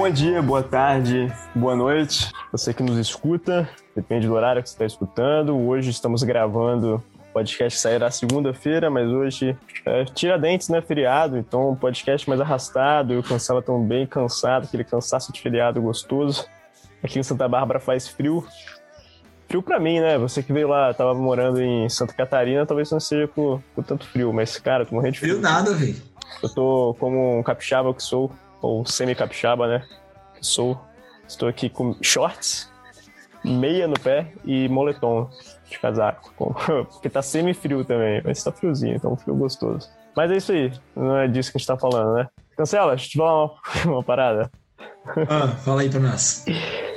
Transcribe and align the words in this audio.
Bom 0.00 0.08
dia, 0.08 0.40
boa 0.40 0.62
tarde, 0.62 1.30
boa 1.54 1.76
noite. 1.76 2.32
Você 2.50 2.72
que 2.72 2.82
nos 2.82 2.96
escuta, 2.96 3.68
depende 3.94 4.26
do 4.26 4.32
horário 4.32 4.62
que 4.62 4.68
você 4.70 4.74
está 4.74 4.86
escutando. 4.86 5.54
Hoje 5.54 5.90
estamos 5.90 6.22
gravando 6.22 7.04
o 7.18 7.32
podcast 7.34 7.76
que 7.76 7.82
sairá 7.82 8.10
segunda-feira, 8.10 8.88
mas 8.88 9.06
hoje 9.10 9.54
é 9.84 10.06
Tiradentes, 10.06 10.70
né? 10.70 10.80
Feriado, 10.80 11.36
então 11.36 11.72
um 11.72 11.76
podcast 11.76 12.26
mais 12.26 12.40
arrastado. 12.40 13.12
Eu 13.12 13.22
cancela 13.22 13.60
tão 13.60 13.84
bem 13.84 14.06
cansado, 14.06 14.64
aquele 14.64 14.84
cansaço 14.84 15.34
de 15.34 15.38
feriado 15.42 15.82
gostoso. 15.82 16.46
Aqui 17.02 17.18
em 17.18 17.22
Santa 17.22 17.46
Bárbara 17.46 17.78
faz 17.78 18.08
frio. 18.08 18.42
Frio 19.50 19.62
para 19.62 19.78
mim, 19.78 20.00
né? 20.00 20.16
Você 20.16 20.42
que 20.42 20.50
veio 20.50 20.68
lá, 20.68 20.94
tava 20.94 21.12
morando 21.12 21.60
em 21.60 21.90
Santa 21.90 22.14
Catarina, 22.14 22.64
talvez 22.64 22.90
não 22.90 23.00
seja 23.00 23.28
por, 23.28 23.62
por 23.74 23.84
tanto 23.84 24.06
frio, 24.06 24.32
mas, 24.32 24.56
cara, 24.56 24.86
tô 24.86 24.94
morrendo 24.94 25.12
de 25.12 25.20
frio. 25.20 25.34
Frio 25.34 25.42
nada, 25.42 25.74
velho. 25.74 25.96
Eu 26.42 26.48
tô 26.48 26.96
como 26.98 27.38
um 27.38 27.42
capixaba 27.42 27.92
que 27.92 28.02
sou, 28.02 28.32
ou 28.60 28.84
semi-capixaba, 28.84 29.66
né? 29.66 29.86
Sou. 30.40 30.80
Estou 31.26 31.48
aqui 31.48 31.68
com 31.68 31.96
shorts, 32.02 32.70
meia 33.44 33.86
no 33.86 33.98
pé 33.98 34.32
e 34.44 34.68
moletom 34.68 35.30
de 35.68 35.78
casaco. 35.78 36.32
Porque 36.90 37.08
tá 37.08 37.22
semi-frio 37.22 37.84
também, 37.84 38.20
mas 38.24 38.42
tá 38.42 38.50
friozinho, 38.50 38.96
então 38.96 39.16
frio 39.16 39.36
gostoso. 39.36 39.88
Mas 40.16 40.30
é 40.30 40.36
isso 40.36 40.52
aí, 40.52 40.72
não 40.96 41.16
é 41.16 41.28
disso 41.28 41.52
que 41.52 41.56
a 41.56 41.60
gente 41.60 41.68
tá 41.68 41.76
falando, 41.76 42.14
né? 42.14 42.28
Cancela, 42.56 42.96
deixa 42.96 43.06
eu 43.06 43.10
te 43.10 43.18
falar 43.18 43.44
uma, 43.44 43.54
uma 43.86 44.02
parada. 44.02 44.50
Ah, 45.28 45.48
fala 45.48 45.82
aí 45.82 45.88
pra 45.88 46.00
nós. 46.00 46.44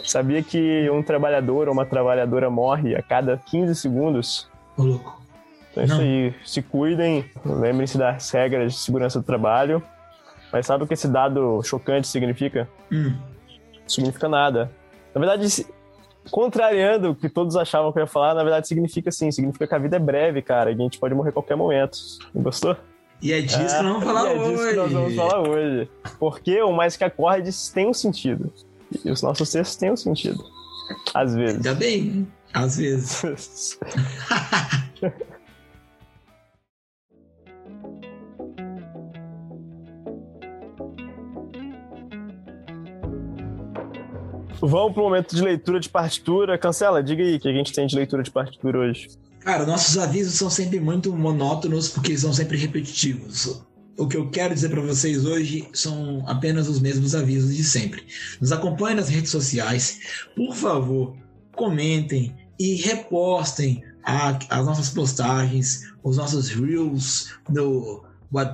Sabia 0.03 0.43
que 0.43 0.89
um 0.89 1.01
trabalhador 1.01 1.67
ou 1.67 1.73
uma 1.73 1.85
trabalhadora 1.85 2.49
morre 2.49 2.95
a 2.95 3.01
cada 3.01 3.37
15 3.37 3.75
segundos? 3.75 4.49
Ô, 4.77 4.83
louco. 4.83 5.21
Então 5.71 5.83
é 5.83 5.85
isso 5.85 6.01
aí. 6.01 6.35
Se 6.45 6.61
cuidem, 6.61 7.25
lembrem-se 7.45 7.97
das 7.97 8.29
regras 8.31 8.73
de 8.73 8.79
segurança 8.79 9.19
do 9.19 9.25
trabalho. 9.25 9.81
Mas 10.53 10.67
sabe 10.67 10.83
o 10.83 10.87
que 10.87 10.93
esse 10.93 11.07
dado 11.07 11.63
chocante 11.63 12.07
significa? 12.07 12.69
Hum. 12.91 13.15
Significa 13.87 14.29
nada. 14.29 14.71
Na 15.13 15.19
verdade, 15.19 15.65
contrariando 16.29 17.09
o 17.09 17.15
que 17.15 17.27
todos 17.27 17.55
achavam 17.55 17.91
que 17.91 17.97
eu 17.97 18.03
ia 18.03 18.07
falar, 18.07 18.35
na 18.35 18.43
verdade 18.43 18.67
significa 18.67 19.11
sim, 19.11 19.31
significa 19.31 19.65
que 19.65 19.73
a 19.73 19.79
vida 19.79 19.95
é 19.95 19.99
breve, 19.99 20.43
cara, 20.43 20.69
e 20.69 20.75
a 20.75 20.77
gente 20.77 20.99
pode 20.99 21.15
morrer 21.15 21.29
a 21.29 21.33
qualquer 21.33 21.57
momento. 21.57 21.97
Gostou? 22.35 22.77
E 23.19 23.33
é 23.33 23.41
disso 23.41 23.75
que 23.77 23.83
nós 23.83 23.93
vamos 23.93 24.03
falar 24.03 24.27
e 24.27 24.31
é 24.31 24.37
disso 24.37 24.51
hoje. 24.51 24.69
que 24.69 24.75
nós 24.75 24.91
vamos 24.91 25.15
falar 25.15 25.49
hoje. 25.49 25.89
Porque 26.19 26.61
o 26.61 26.71
mais 26.71 26.95
que 26.95 27.03
acordes 27.03 27.69
tem 27.69 27.87
um 27.87 27.93
sentido. 27.93 28.53
E 29.03 29.09
os 29.09 29.23
nossos 29.23 29.49
textos 29.49 29.75
têm 29.75 29.91
um 29.91 29.97
sentido. 29.97 30.43
Às 31.15 31.33
vezes. 31.33 31.55
Ainda 31.55 31.73
bem, 31.73 32.03
né? 32.03 32.25
às 32.53 32.77
vezes. 32.77 33.79
Vamos 44.65 44.93
pro 44.93 45.03
momento 45.03 45.35
de 45.35 45.41
leitura 45.41 45.79
de 45.79 45.89
partitura. 45.89 46.57
Cancela, 46.57 47.03
diga 47.03 47.21
aí 47.23 47.35
o 47.35 47.39
que 47.39 47.49
a 47.49 47.53
gente 47.53 47.73
tem 47.73 47.85
de 47.85 47.95
leitura 47.95 48.23
de 48.23 48.31
partitura 48.31 48.79
hoje. 48.79 49.09
Cara, 49.41 49.65
nossos 49.65 49.97
avisos 49.97 50.35
são 50.35 50.49
sempre 50.49 50.79
muito 50.79 51.11
monótonos 51.13 51.89
porque 51.89 52.17
são 52.17 52.31
sempre 52.31 52.57
repetitivos. 52.57 53.61
O 53.97 54.07
que 54.07 54.15
eu 54.17 54.29
quero 54.29 54.53
dizer 54.53 54.69
para 54.69 54.81
vocês 54.81 55.25
hoje 55.25 55.67
são 55.73 56.23
apenas 56.27 56.67
os 56.69 56.79
mesmos 56.79 57.13
avisos 57.13 57.55
de 57.55 57.63
sempre. 57.63 58.03
Nos 58.39 58.51
acompanhem 58.53 58.95
nas 58.95 59.09
redes 59.09 59.31
sociais. 59.31 59.99
Por 60.35 60.55
favor, 60.55 61.13
comentem 61.55 62.33
e 62.57 62.75
repostem 62.75 63.83
a- 64.03 64.39
as 64.49 64.65
nossas 64.65 64.89
postagens, 64.89 65.91
os 66.03 66.17
nossos 66.17 66.49
reels 66.49 67.33
no, 67.49 68.03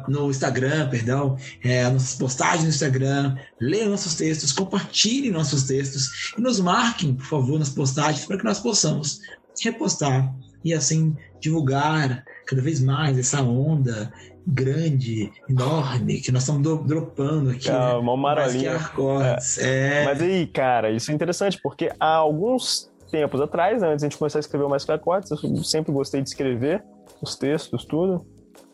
no 0.07 0.29
Instagram, 0.29 0.89
perdão, 0.89 1.37
é, 1.63 1.83
as 1.83 1.93
nossas 1.93 2.15
postagens 2.15 2.63
no 2.63 2.69
Instagram. 2.69 3.35
Leiam 3.59 3.89
nossos 3.89 4.15
textos, 4.15 4.51
compartilhem 4.51 5.31
nossos 5.31 5.63
textos 5.63 6.33
e 6.37 6.41
nos 6.41 6.59
marquem, 6.59 7.13
por 7.15 7.25
favor, 7.25 7.57
nas 7.59 7.69
postagens 7.69 8.25
para 8.25 8.37
que 8.37 8.43
nós 8.43 8.59
possamos 8.59 9.19
repostar 9.61 10.33
e 10.63 10.73
assim 10.73 11.15
divulgar 11.39 12.23
cada 12.45 12.61
vez 12.61 12.81
mais 12.81 13.17
essa 13.17 13.41
onda 13.41 14.11
grande, 14.45 15.31
enorme, 15.47 16.19
que 16.19 16.31
nós 16.31 16.41
estamos 16.43 16.63
do- 16.63 16.83
dropando 16.83 17.51
aqui. 17.51 17.69
É 17.69 17.71
né? 17.71 17.93
uma 17.93 18.17
marolinha. 18.17 18.77
acordes. 18.77 19.57
É. 19.59 20.05
Mas 20.05 20.21
aí, 20.21 20.47
cara, 20.47 20.89
isso 20.91 21.11
é 21.11 21.13
interessante, 21.13 21.59
porque 21.61 21.91
há 21.99 22.15
alguns 22.15 22.89
tempos 23.11 23.41
atrás, 23.41 23.81
né, 23.81 23.87
antes 23.89 23.99
de 23.99 24.05
a 24.05 24.09
gente 24.09 24.17
começar 24.17 24.39
a 24.39 24.41
escrever 24.41 24.65
o 24.65 24.69
Mais 24.69 24.85
Que 24.85 24.91
Acordes, 24.91 25.31
eu 25.31 25.63
sempre 25.63 25.91
gostei 25.91 26.21
de 26.21 26.29
escrever 26.29 26.83
os 27.21 27.35
textos, 27.35 27.85
tudo. 27.85 28.25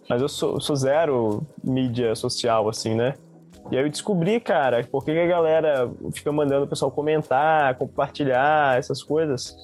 Mas 0.09 0.21
eu 0.21 0.29
sou, 0.29 0.59
sou 0.59 0.75
zero 0.75 1.43
mídia 1.63 2.15
social, 2.15 2.69
assim, 2.69 2.93
né? 2.93 3.15
E 3.71 3.77
aí 3.77 3.83
eu 3.83 3.89
descobri, 3.89 4.39
cara, 4.39 4.83
por 4.83 5.03
que 5.03 5.11
que 5.11 5.19
a 5.19 5.25
galera 5.25 5.91
fica 6.13 6.31
mandando 6.31 6.65
o 6.65 6.67
pessoal 6.67 6.91
comentar, 6.91 7.75
compartilhar, 7.75 8.77
essas 8.77 9.01
coisas. 9.01 9.57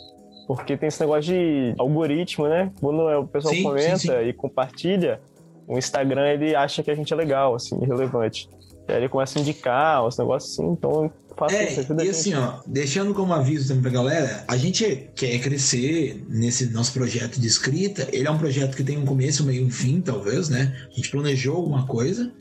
Porque 0.47 0.75
tem 0.75 0.88
esse 0.88 1.00
negócio 1.00 1.31
de 1.34 1.75
algoritmo, 1.78 2.47
né? 2.47 2.72
Quando 2.81 3.03
o 3.03 3.28
pessoal 3.28 3.53
Sim, 3.53 3.63
comenta 3.63 3.97
sim, 3.97 4.07
sim. 4.07 4.28
e 4.28 4.34
compartilha, 4.34 5.22
o 5.68 5.78
Instagram 5.78 6.28
ele 6.28 6.56
acha 6.56 6.81
que 6.81 6.90
a 6.90 6.96
gente 6.96 7.13
é 7.13 7.16
legal, 7.16 7.53
assim, 7.53 7.78
relevante. 7.85 8.50
Aí 8.91 9.00
ele 9.00 9.09
começa 9.09 9.38
a 9.40 9.41
indicar 9.41 10.06
uns 10.06 10.18
negócios 10.18 10.53
assim, 10.53 10.68
então 10.72 11.06
isso, 11.06 11.56
É, 11.56 11.79
ajuda 11.79 12.03
a 12.03 12.06
e 12.06 12.09
assim, 12.09 12.34
ó, 12.35 12.59
deixando 12.68 13.13
como 13.13 13.34
aviso 13.34 13.68
também 13.69 13.81
pra 13.84 13.91
galera, 13.91 14.44
a 14.47 14.57
gente 14.57 15.09
quer 15.16 15.40
crescer 15.40 16.24
nesse 16.29 16.68
nosso 16.68 16.91
projeto 16.94 17.40
de 17.40 17.47
escrita. 17.47 18.07
Ele 18.12 18.28
é 18.28 18.31
um 18.31 18.38
projeto 18.38 18.75
que 18.75 18.84
tem 18.84 18.97
um 18.97 19.06
começo, 19.06 19.44
meio 19.46 19.63
e 19.63 19.66
um 19.66 19.72
fim, 19.72 20.02
talvez, 20.02 20.50
né? 20.50 20.75
A 20.91 20.96
gente 20.96 21.09
planejou 21.09 21.56
alguma 21.56 21.88
coisa, 21.88 22.31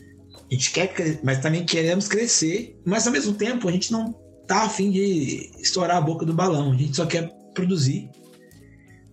a 0.50 0.54
gente 0.54 0.70
quer, 0.72 0.88
cre- 0.88 1.20
mas 1.22 1.38
também 1.38 1.64
queremos 1.64 2.08
crescer, 2.08 2.78
mas 2.84 3.06
ao 3.06 3.12
mesmo 3.12 3.32
tempo 3.34 3.68
a 3.68 3.72
gente 3.72 3.92
não 3.92 4.12
tá 4.46 4.64
afim 4.64 4.90
de 4.90 5.50
estourar 5.60 5.96
a 5.96 6.00
boca 6.00 6.26
do 6.26 6.34
balão, 6.34 6.72
a 6.72 6.76
gente 6.76 6.96
só 6.96 7.06
quer 7.06 7.30
produzir, 7.54 8.10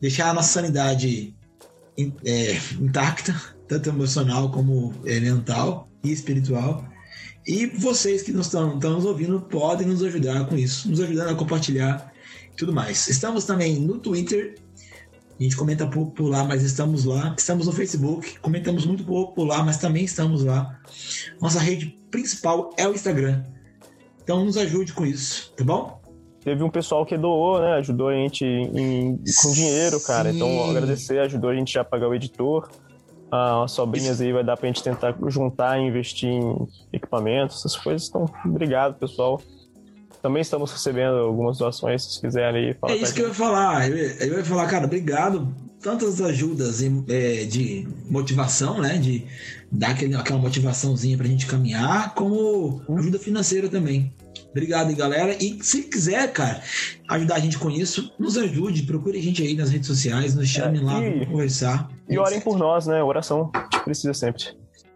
deixar 0.01 0.29
a 0.29 0.33
nossa 0.33 0.49
sanidade 0.49 1.35
é, 2.25 2.57
intacta, 2.81 3.33
tanto 3.69 3.89
emocional 3.89 4.51
como 4.51 4.93
é, 5.05 5.19
mental 5.19 5.87
e 6.03 6.11
espiritual. 6.11 6.83
E 7.47 7.65
vocês 7.65 8.21
que 8.21 8.31
nos 8.33 8.47
estão, 8.47 8.75
nos 8.75 9.05
ouvindo 9.05 9.39
podem 9.39 9.87
nos 9.87 10.03
ajudar 10.03 10.45
com 10.47 10.57
isso, 10.57 10.89
nos 10.89 10.99
ajudando 10.99 11.29
a 11.29 11.35
compartilhar 11.35 12.11
e 12.51 12.55
tudo 12.57 12.73
mais. 12.73 13.07
Estamos 13.07 13.45
também 13.45 13.79
no 13.79 13.97
Twitter, 13.99 14.55
a 15.39 15.43
gente 15.43 15.55
comenta 15.55 15.87
pouco 15.87 16.11
por 16.11 16.27
lá, 16.29 16.43
mas 16.43 16.61
estamos 16.63 17.05
lá. 17.05 17.33
Estamos 17.37 17.65
no 17.67 17.71
Facebook, 17.71 18.37
comentamos 18.39 18.85
muito 18.85 19.03
pouco 19.05 19.33
por 19.33 19.45
lá, 19.45 19.63
mas 19.63 19.77
também 19.77 20.03
estamos 20.03 20.43
lá. 20.43 20.77
Nossa 21.41 21.59
rede 21.59 21.95
principal 22.11 22.71
é 22.77 22.85
o 22.87 22.93
Instagram. 22.93 23.43
Então 24.23 24.43
nos 24.43 24.57
ajude 24.57 24.91
com 24.91 25.05
isso, 25.05 25.53
tá 25.55 25.63
bom? 25.63 26.01
Teve 26.43 26.63
um 26.63 26.69
pessoal 26.69 27.05
que 27.05 27.17
doou, 27.17 27.61
né? 27.61 27.73
Ajudou 27.75 28.09
a 28.09 28.13
gente 28.13 28.43
em- 28.43 29.17
com 29.41 29.51
dinheiro, 29.53 29.99
cara. 30.01 30.31
Então, 30.31 30.47
Sim. 30.47 30.69
agradecer, 30.71 31.19
ajudou 31.19 31.49
a 31.49 31.55
gente 31.55 31.77
a 31.77 31.83
pagar 31.83 32.07
o 32.09 32.15
editor. 32.15 32.69
Ah, 33.31 33.59
umas 33.59 33.71
sobrinhas 33.71 34.21
aí 34.21 34.31
vai 34.31 34.43
dar 34.43 34.55
pra 34.55 34.67
gente 34.67 34.81
tentar 34.81 35.15
juntar 35.27 35.77
e 35.79 35.83
investir 35.83 36.29
em 36.29 36.67
equipamentos, 36.93 37.59
essas 37.59 37.75
coisas. 37.75 38.07
Então, 38.07 38.25
obrigado, 38.45 38.97
pessoal. 38.97 39.41
Também 40.21 40.41
estamos 40.41 40.71
recebendo 40.71 41.17
algumas 41.17 41.57
doações, 41.57 42.03
se 42.03 42.09
vocês 42.09 42.21
quiserem 42.21 42.67
aí 42.67 42.73
falar 42.73 42.93
É 42.93 42.97
isso 42.97 43.13
que 43.13 43.21
eu 43.21 43.27
ia 43.27 43.33
falar. 43.33 43.89
Eu 43.89 44.37
ia, 44.37 44.45
falar, 44.45 44.67
cara, 44.67 44.85
obrigado. 44.85 45.53
Tantas 45.81 46.19
ajudas 46.21 46.81
é, 46.81 47.45
de 47.45 47.87
motivação, 48.09 48.81
né? 48.81 48.97
De 48.97 49.25
dar 49.71 49.91
aquele, 49.91 50.15
aquela 50.15 50.39
motivaçãozinha 50.39 51.17
pra 51.17 51.27
gente 51.27 51.45
caminhar, 51.45 52.13
como 52.15 52.81
ajuda 52.97 53.19
financeira 53.19 53.69
também. 53.69 54.11
Obrigado, 54.51 54.89
aí, 54.89 54.95
galera. 54.95 55.35
E 55.41 55.57
se 55.63 55.83
quiser, 55.83 56.31
cara, 56.33 56.61
ajudar 57.09 57.35
a 57.35 57.39
gente 57.39 57.57
com 57.57 57.69
isso, 57.69 58.11
nos 58.19 58.37
ajude. 58.37 58.83
Procure 58.83 59.17
a 59.17 59.21
gente 59.21 59.41
aí 59.43 59.55
nas 59.55 59.69
redes 59.69 59.87
sociais, 59.87 60.35
nos 60.35 60.47
chame 60.47 60.79
É, 60.79 60.81
lá, 60.81 60.99
e- 61.05 61.11
vamos 61.11 61.27
conversar. 61.27 61.89
E 62.09 62.17
orem 62.17 62.39
por 62.41 62.57
nós, 62.57 62.87
né? 62.87 63.01
Oração 63.03 63.51
precisa 63.83 64.13
sempre. 64.13 64.43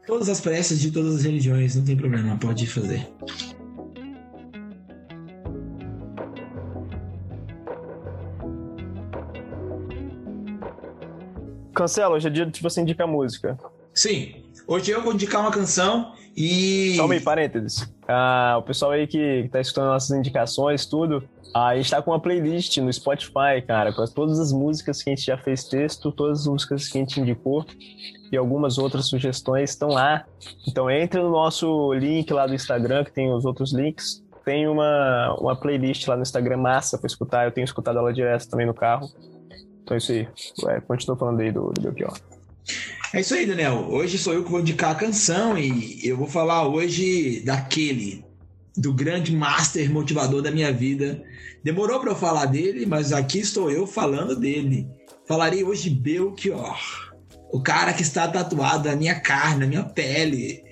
Todas 0.08 0.30
as 0.30 0.42
preces 0.42 0.80
de 0.80 0.92
todas 0.92 1.16
as 1.16 1.24
religiões, 1.24 1.76
não 1.76 1.84
tem 1.86 1.96
problema, 1.96 2.36
pode 2.38 2.66
fazer. 2.68 3.08
Cancela, 11.74 12.16
hoje 12.16 12.28
é 12.28 12.32
dia 12.32 12.46
de 12.46 12.62
você 12.62 12.82
indicar 12.82 13.08
música. 13.08 13.58
Sim, 13.94 14.41
hoje 14.72 14.92
eu 14.92 15.02
vou 15.02 15.14
indicar 15.14 15.42
uma 15.42 15.52
canção 15.52 16.14
e. 16.36 16.96
Calma 16.98 17.14
aí, 17.14 17.20
parênteses. 17.20 17.94
Ah, 18.08 18.56
o 18.58 18.64
pessoal 18.64 18.92
aí 18.92 19.06
que 19.06 19.50
tá 19.52 19.60
escutando 19.60 19.88
nossas 19.88 20.18
indicações, 20.18 20.86
tudo, 20.86 21.24
ah, 21.54 21.68
a 21.68 21.76
gente 21.76 21.92
tá 21.92 22.02
com 22.02 22.12
uma 22.12 22.20
playlist 22.20 22.78
no 22.78 22.92
Spotify, 22.92 23.62
cara, 23.68 23.92
com 23.92 24.06
todas 24.06 24.40
as 24.40 24.54
músicas 24.54 25.04
que 25.04 25.10
a 25.10 25.16
gente 25.16 25.26
já 25.26 25.38
fez 25.38 25.66
texto, 25.66 26.12
todas 26.12 26.42
as 26.42 26.48
músicas 26.48 26.88
que 26.88 26.98
a 26.98 27.02
gente 27.02 27.20
indicou 27.20 27.66
e 28.32 28.38
algumas 28.38 28.78
outras 28.78 29.08
sugestões 29.08 29.72
estão 29.72 29.90
lá. 29.90 30.26
Então 30.68 30.90
entre 30.90 31.22
no 31.22 31.32
nosso 31.32 31.94
link 31.94 32.32
lá 32.32 32.48
do 32.48 32.56
Instagram, 32.56 33.04
que 33.04 33.12
tem 33.12 33.32
os 33.34 33.44
outros 33.44 33.74
links. 33.74 34.24
Tem 34.46 34.68
uma, 34.68 35.36
uma 35.40 35.56
playlist 35.56 36.08
lá 36.08 36.16
no 36.16 36.24
Instagram 36.24 36.58
massa 36.58 36.98
pra 36.98 37.06
escutar. 37.06 37.46
Eu 37.46 37.52
tenho 37.52 37.66
escutado 37.66 38.00
ela 38.00 38.12
direto 38.12 38.50
também 38.50 38.66
no 38.66 38.74
carro. 38.74 39.08
Então 39.84 39.94
é 39.94 39.98
isso 39.98 40.12
aí. 40.12 40.28
Ué, 40.64 40.82
continua 40.82 41.16
falando 41.16 41.42
aí 41.42 41.52
do, 41.52 41.70
do 41.70 41.82
Belchior. 41.82 42.14
É 43.14 43.20
isso 43.20 43.34
aí, 43.34 43.46
Daniel. 43.46 43.88
Hoje 43.90 44.18
sou 44.18 44.34
eu 44.34 44.44
que 44.44 44.52
vou 44.52 44.62
indicar 44.62 44.92
a 44.92 44.96
canção 44.96 45.58
e 45.58 46.00
eu 46.04 46.16
vou 46.16 46.28
falar 46.28 46.68
hoje 46.68 47.42
daquele 47.42 48.24
do 48.78 48.94
grande 48.94 49.36
master 49.36 49.92
motivador 49.92 50.42
da 50.42 50.52
minha 50.52 50.72
vida. 50.72 51.22
Demorou 51.64 52.00
para 52.00 52.12
eu 52.12 52.16
falar 52.16 52.46
dele, 52.46 52.86
mas 52.86 53.12
aqui 53.12 53.40
estou 53.40 53.70
eu 53.70 53.86
falando 53.86 54.36
dele. 54.36 54.88
Falarei 55.28 55.64
hoje 55.64 55.90
de 55.90 55.96
Belchior. 55.96 56.80
O 57.52 57.62
cara 57.62 57.92
que 57.92 58.02
está 58.02 58.28
tatuado 58.28 58.88
na 58.88 58.96
minha 58.96 59.20
carne, 59.20 59.60
na 59.60 59.68
minha 59.68 59.84
pele. 59.84 60.64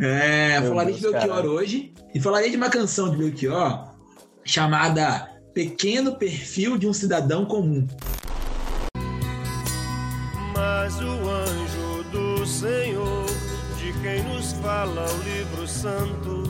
É, 0.00 0.60
falarei 0.62 0.94
Deus, 0.94 1.02
de 1.02 1.10
Belchior 1.10 1.36
cara. 1.36 1.50
hoje. 1.50 1.92
E 2.14 2.20
falarei 2.20 2.50
de 2.50 2.56
uma 2.56 2.70
canção 2.70 3.10
de 3.10 3.18
Belchior 3.18 3.94
chamada 4.42 5.30
Pequeno 5.52 6.16
Perfil 6.16 6.78
de 6.78 6.86
um 6.86 6.92
Cidadão 6.92 7.44
Comum. 7.44 7.86
Mas 10.64 10.98
o 10.98 11.28
anjo 11.28 12.04
do 12.10 12.46
Senhor, 12.46 13.26
de 13.76 13.92
quem 14.00 14.22
nos 14.24 14.54
fala 14.54 15.04
o 15.12 15.22
livro 15.22 15.68
santo, 15.68 16.42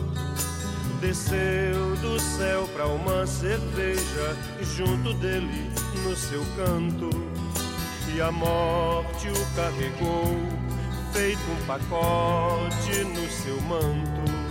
desceu 1.00 1.96
do 1.96 2.20
céu 2.20 2.69
para 2.72 2.87
uma 2.87 3.26
cerveja 3.26 4.37
junto 4.76 5.14
dele 5.14 5.69
no 6.05 6.14
seu 6.14 6.44
canto. 6.56 7.11
E 8.14 8.20
a 8.20 8.31
morte 8.31 9.26
o 9.31 9.56
carregou 9.56 10.38
feito 11.12 11.43
um 11.50 11.66
pacote 11.66 13.05
no 13.05 13.28
seu 13.28 13.61
manto 13.62 14.44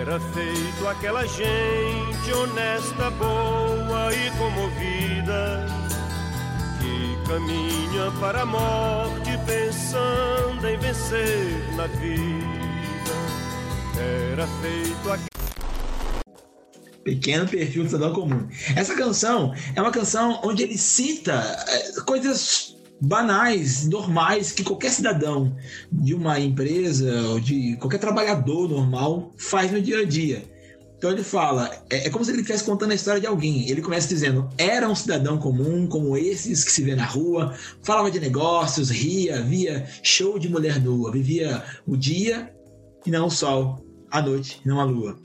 Era 0.00 0.18
feito 0.20 0.88
aquela 0.88 1.26
gente 1.26 2.32
honesta, 2.32 3.10
boa 3.10 4.14
e 4.14 4.30
comovida 4.38 5.78
caminha 7.28 8.10
para 8.18 8.40
a 8.42 8.46
morte 8.46 9.30
pensando 9.44 10.66
em 10.66 10.78
vencer 10.78 11.76
na 11.76 11.86
vida. 11.86 12.48
Era 14.32 14.46
feito 14.62 15.12
aqui. 15.12 15.26
Pequeno 17.04 17.46
perfil 17.46 17.84
do 17.84 17.90
cidadão 17.90 18.14
comum. 18.14 18.48
Essa 18.74 18.94
canção 18.94 19.54
é 19.76 19.82
uma 19.82 19.90
canção 19.90 20.40
onde 20.42 20.62
ele 20.62 20.78
cita 20.78 21.34
é, 21.68 22.00
coisas 22.00 22.77
banais, 23.00 23.86
normais, 23.86 24.52
que 24.52 24.64
qualquer 24.64 24.90
cidadão 24.90 25.56
de 25.90 26.14
uma 26.14 26.38
empresa 26.40 27.22
ou 27.28 27.40
de 27.40 27.76
qualquer 27.76 27.98
trabalhador 27.98 28.68
normal 28.68 29.32
faz 29.36 29.70
no 29.70 29.80
dia 29.80 30.00
a 30.00 30.04
dia 30.04 30.42
então 30.98 31.12
ele 31.12 31.22
fala, 31.22 31.70
é, 31.88 32.08
é, 32.08 32.10
como 32.10 32.24
se 32.24 32.32
ele 32.32 32.40
estivesse 32.40 32.64
contando 32.64 32.90
a 32.90 32.94
história 32.94 33.20
de 33.20 33.26
alguém. 33.26 33.70
Ele 33.70 33.80
começa 33.80 34.08
dizendo: 34.08 34.48
era 34.58 34.88
um 34.88 34.96
cidadão 34.96 35.38
comum, 35.38 35.86
como 35.86 36.16
esses 36.16 36.64
que 36.64 36.72
se 36.72 36.82
vê 36.82 36.96
na 36.96 37.04
rua, 37.04 37.54
falava 37.82 38.10
de 38.10 38.18
negócios, 38.18 38.90
ria, 38.90 39.40
via 39.40 39.88
show 40.02 40.38
de 40.38 40.48
mulher 40.48 40.80
nua, 40.80 41.12
vivia 41.12 41.62
o 41.86 41.96
dia 41.96 42.52
e 43.06 43.10
não 43.12 43.28
o 43.28 43.30
sol, 43.30 43.78
a 44.10 44.20
noite 44.20 44.60
e 44.64 44.68
não 44.68 44.80
a 44.80 44.84
lua. 44.84 45.16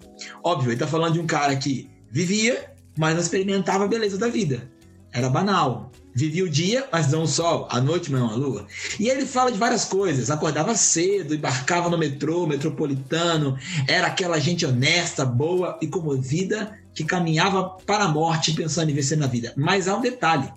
Óbvio, 0.44 0.68
ele 0.68 0.76
está 0.76 0.86
falando 0.86 1.14
de 1.14 1.20
um 1.20 1.26
cara 1.26 1.56
que 1.56 1.90
vivia, 2.12 2.72
mas 2.96 3.16
não 3.16 3.22
experimentava 3.22 3.86
a 3.86 3.88
beleza 3.88 4.18
da 4.18 4.28
vida. 4.28 4.72
Era 5.12 5.28
banal, 5.28 5.92
Vivia 6.16 6.46
o 6.46 6.50
dia, 6.50 6.88
mas 6.92 7.12
não 7.12 7.24
o 7.24 7.28
sol, 7.28 7.68
a 7.72 7.82
noite, 7.82 8.12
mas 8.12 8.22
não 8.22 8.30
a 8.30 8.36
lua. 8.36 8.68
E 9.00 9.10
ele 9.10 9.26
fala 9.26 9.52
de 9.52 9.58
várias 9.58 9.86
coisas. 9.86 10.30
Acordava 10.30 10.76
cedo, 10.76 11.34
embarcava 11.34 11.90
no 11.90 11.98
metrô, 11.98 12.46
metropolitano, 12.46 13.58
era 13.88 14.08
aquela 14.08 14.40
gente 14.40 14.66
honesta, 14.66 15.26
boa 15.26 15.80
e 15.82 15.88
comovida 15.88 16.78
que 16.94 17.04
caminhava 17.04 17.64
para 17.86 18.04
a 18.04 18.10
morte 18.10 18.54
pensando 18.54 18.92
em 18.92 18.94
vencer 18.94 19.18
na 19.18 19.26
vida. 19.26 19.54
Mas 19.58 19.88
há 19.88 19.98
um 19.98 20.02
detalhe. 20.02 20.52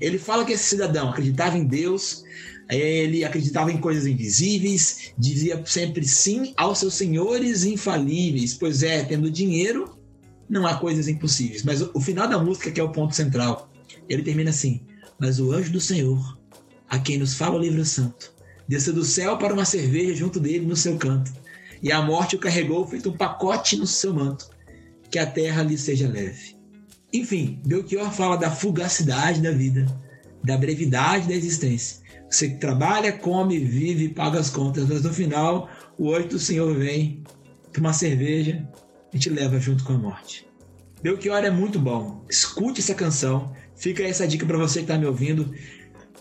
Ele 0.00 0.18
fala 0.18 0.44
que 0.44 0.52
esse 0.52 0.64
cidadão 0.64 1.10
acreditava 1.10 1.58
em 1.58 1.64
Deus, 1.64 2.24
ele 2.70 3.24
acreditava 3.24 3.72
em 3.72 3.78
coisas 3.78 4.06
invisíveis, 4.06 5.12
dizia 5.18 5.62
sempre 5.64 6.06
sim 6.06 6.52
aos 6.56 6.78
seus 6.78 6.94
senhores 6.94 7.64
infalíveis, 7.64 8.54
pois 8.54 8.82
é, 8.82 9.02
tendo 9.04 9.30
dinheiro, 9.30 9.98
não 10.48 10.66
há 10.66 10.74
coisas 10.74 11.08
impossíveis. 11.08 11.62
Mas 11.62 11.80
o 11.80 12.00
final 12.00 12.28
da 12.28 12.38
música 12.38 12.70
que 12.70 12.80
é 12.80 12.82
o 12.82 12.92
ponto 12.92 13.14
central 13.14 13.67
ele 14.08 14.22
termina 14.22 14.50
assim: 14.50 14.82
Mas 15.18 15.38
o 15.38 15.52
anjo 15.52 15.72
do 15.72 15.80
Senhor, 15.80 16.38
a 16.88 16.98
quem 16.98 17.18
nos 17.18 17.34
fala 17.34 17.56
o 17.56 17.60
livro 17.60 17.84
santo, 17.84 18.32
desceu 18.66 18.92
do 18.92 19.04
céu 19.04 19.36
para 19.36 19.54
uma 19.54 19.64
cerveja 19.64 20.14
junto 20.14 20.40
dele 20.40 20.66
no 20.66 20.76
seu 20.76 20.96
canto, 20.96 21.32
e 21.82 21.92
a 21.92 22.02
morte 22.02 22.36
o 22.36 22.38
carregou 22.38 22.86
feito 22.86 23.10
um 23.10 23.16
pacote 23.16 23.76
no 23.76 23.86
seu 23.86 24.12
manto, 24.12 24.48
que 25.10 25.18
a 25.18 25.26
terra 25.26 25.62
lhe 25.62 25.78
seja 25.78 26.08
leve. 26.08 26.56
Enfim, 27.12 27.60
Belchior 27.64 28.10
fala 28.12 28.36
da 28.36 28.50
fugacidade 28.50 29.40
da 29.40 29.50
vida, 29.50 29.86
da 30.44 30.56
brevidade 30.56 31.26
da 31.26 31.34
existência. 31.34 32.06
Você 32.30 32.50
trabalha, 32.50 33.12
come, 33.12 33.58
vive, 33.58 34.10
paga 34.10 34.38
as 34.38 34.50
contas, 34.50 34.86
mas 34.86 35.02
no 35.02 35.12
final 35.12 35.70
o 35.96 36.14
anjo 36.14 36.28
do 36.28 36.38
Senhor 36.38 36.74
vem, 36.76 37.22
toma 37.72 37.88
uma 37.88 37.92
cerveja 37.94 38.68
e 39.12 39.18
te 39.18 39.30
leva 39.30 39.58
junto 39.58 39.82
com 39.84 39.94
a 39.94 39.98
morte. 39.98 40.46
Belchior 41.02 41.44
é 41.44 41.50
muito 41.50 41.78
bom. 41.78 42.24
Escute 42.28 42.80
essa 42.80 42.94
canção, 42.94 43.54
Fica 43.78 44.02
essa 44.02 44.26
dica 44.26 44.44
para 44.44 44.58
você 44.58 44.80
que 44.80 44.84
está 44.84 44.98
me 44.98 45.06
ouvindo. 45.06 45.48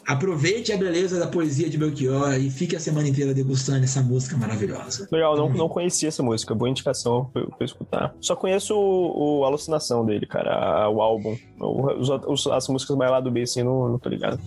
Aproveite 0.07 0.71
a 0.71 0.77
beleza 0.77 1.19
da 1.19 1.27
poesia 1.27 1.69
de 1.69 1.77
Belchior 1.77 2.33
e 2.35 2.49
fique 2.49 2.77
a 2.77 2.79
semana 2.79 3.09
inteira 3.09 3.33
degustando 3.33 3.83
essa 3.83 4.01
música 4.01 4.37
maravilhosa. 4.37 5.05
Legal, 5.11 5.35
não, 5.35 5.49
não 5.49 5.67
conhecia 5.67 6.07
essa 6.07 6.23
música, 6.23 6.55
boa 6.55 6.69
indicação 6.69 7.29
pra 7.33 7.41
eu, 7.41 7.65
escutar. 7.65 8.15
Só 8.21 8.33
conheço 8.33 8.73
o, 8.73 9.41
o, 9.41 9.43
Alucinação 9.43 10.05
dele, 10.05 10.25
cara, 10.25 10.89
o 10.89 11.01
álbum. 11.01 11.37
Os, 11.59 12.07
os, 12.25 12.47
as 12.47 12.69
músicas 12.69 12.95
mais 12.95 13.11
lá 13.11 13.19
do 13.19 13.29
B, 13.29 13.41
assim, 13.41 13.63
não, 13.63 13.89
não 13.89 13.99
tô 13.99 14.07
ligado. 14.07 14.39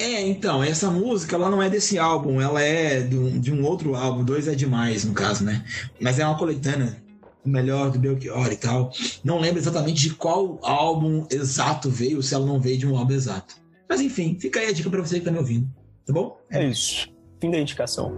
É, 0.00 0.20
então, 0.26 0.64
essa 0.64 0.90
música, 0.90 1.36
ela 1.36 1.48
não 1.48 1.62
é 1.62 1.70
desse 1.70 1.96
álbum, 1.96 2.40
ela 2.40 2.60
é 2.60 3.00
de 3.00 3.16
um, 3.16 3.38
de 3.38 3.52
um 3.52 3.64
outro 3.64 3.94
álbum, 3.94 4.24
dois 4.24 4.48
é 4.48 4.54
demais, 4.56 5.04
no 5.04 5.14
caso, 5.14 5.44
né? 5.44 5.64
Mas 6.00 6.18
é 6.18 6.26
uma 6.26 6.36
coletânea 6.36 7.03
melhor 7.44 7.90
do 7.90 7.98
Belchior 7.98 8.50
e 8.52 8.56
tal. 8.56 8.90
Não 9.22 9.38
lembro 9.38 9.58
exatamente 9.58 10.02
de 10.02 10.14
qual 10.14 10.58
álbum 10.62 11.26
exato 11.30 11.90
veio, 11.90 12.22
se 12.22 12.34
ela 12.34 12.46
não 12.46 12.60
veio 12.60 12.78
de 12.78 12.86
um 12.86 12.96
álbum 12.96 13.12
exato. 13.12 13.56
Mas 13.88 14.00
enfim, 14.00 14.36
fica 14.40 14.60
aí 14.60 14.68
a 14.68 14.72
dica 14.72 14.90
pra 14.90 15.00
você 15.00 15.18
que 15.18 15.24
tá 15.24 15.30
me 15.30 15.38
ouvindo, 15.38 15.68
tá 16.06 16.12
bom? 16.12 16.38
É 16.50 16.64
isso. 16.64 17.08
Fim 17.40 17.50
da 17.50 17.58
indicação. 17.58 18.12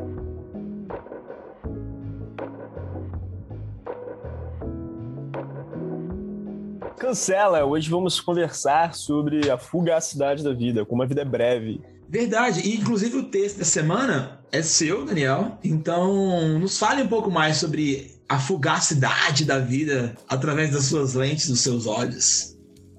Cancela! 6.96 7.64
Hoje 7.64 7.90
vamos 7.90 8.20
conversar 8.20 8.94
sobre 8.94 9.50
a 9.50 9.58
fugacidade 9.58 10.42
da 10.42 10.52
vida, 10.52 10.84
como 10.84 11.02
a 11.02 11.06
vida 11.06 11.22
é 11.22 11.24
breve. 11.24 11.80
Verdade, 12.08 12.60
e 12.66 12.76
inclusive 12.76 13.18
o 13.18 13.24
texto 13.24 13.58
da 13.58 13.64
semana 13.64 14.40
é 14.50 14.62
seu, 14.62 15.04
Daniel. 15.04 15.58
Então, 15.62 16.58
nos 16.58 16.78
fale 16.78 17.02
um 17.02 17.08
pouco 17.08 17.30
mais 17.30 17.58
sobre 17.58 18.15
a 18.28 18.38
fugacidade 18.38 19.44
da 19.44 19.58
vida 19.58 20.16
através 20.28 20.72
das 20.72 20.84
suas 20.84 21.14
lentes, 21.14 21.48
dos 21.48 21.60
seus 21.60 21.86
olhos. 21.86 22.56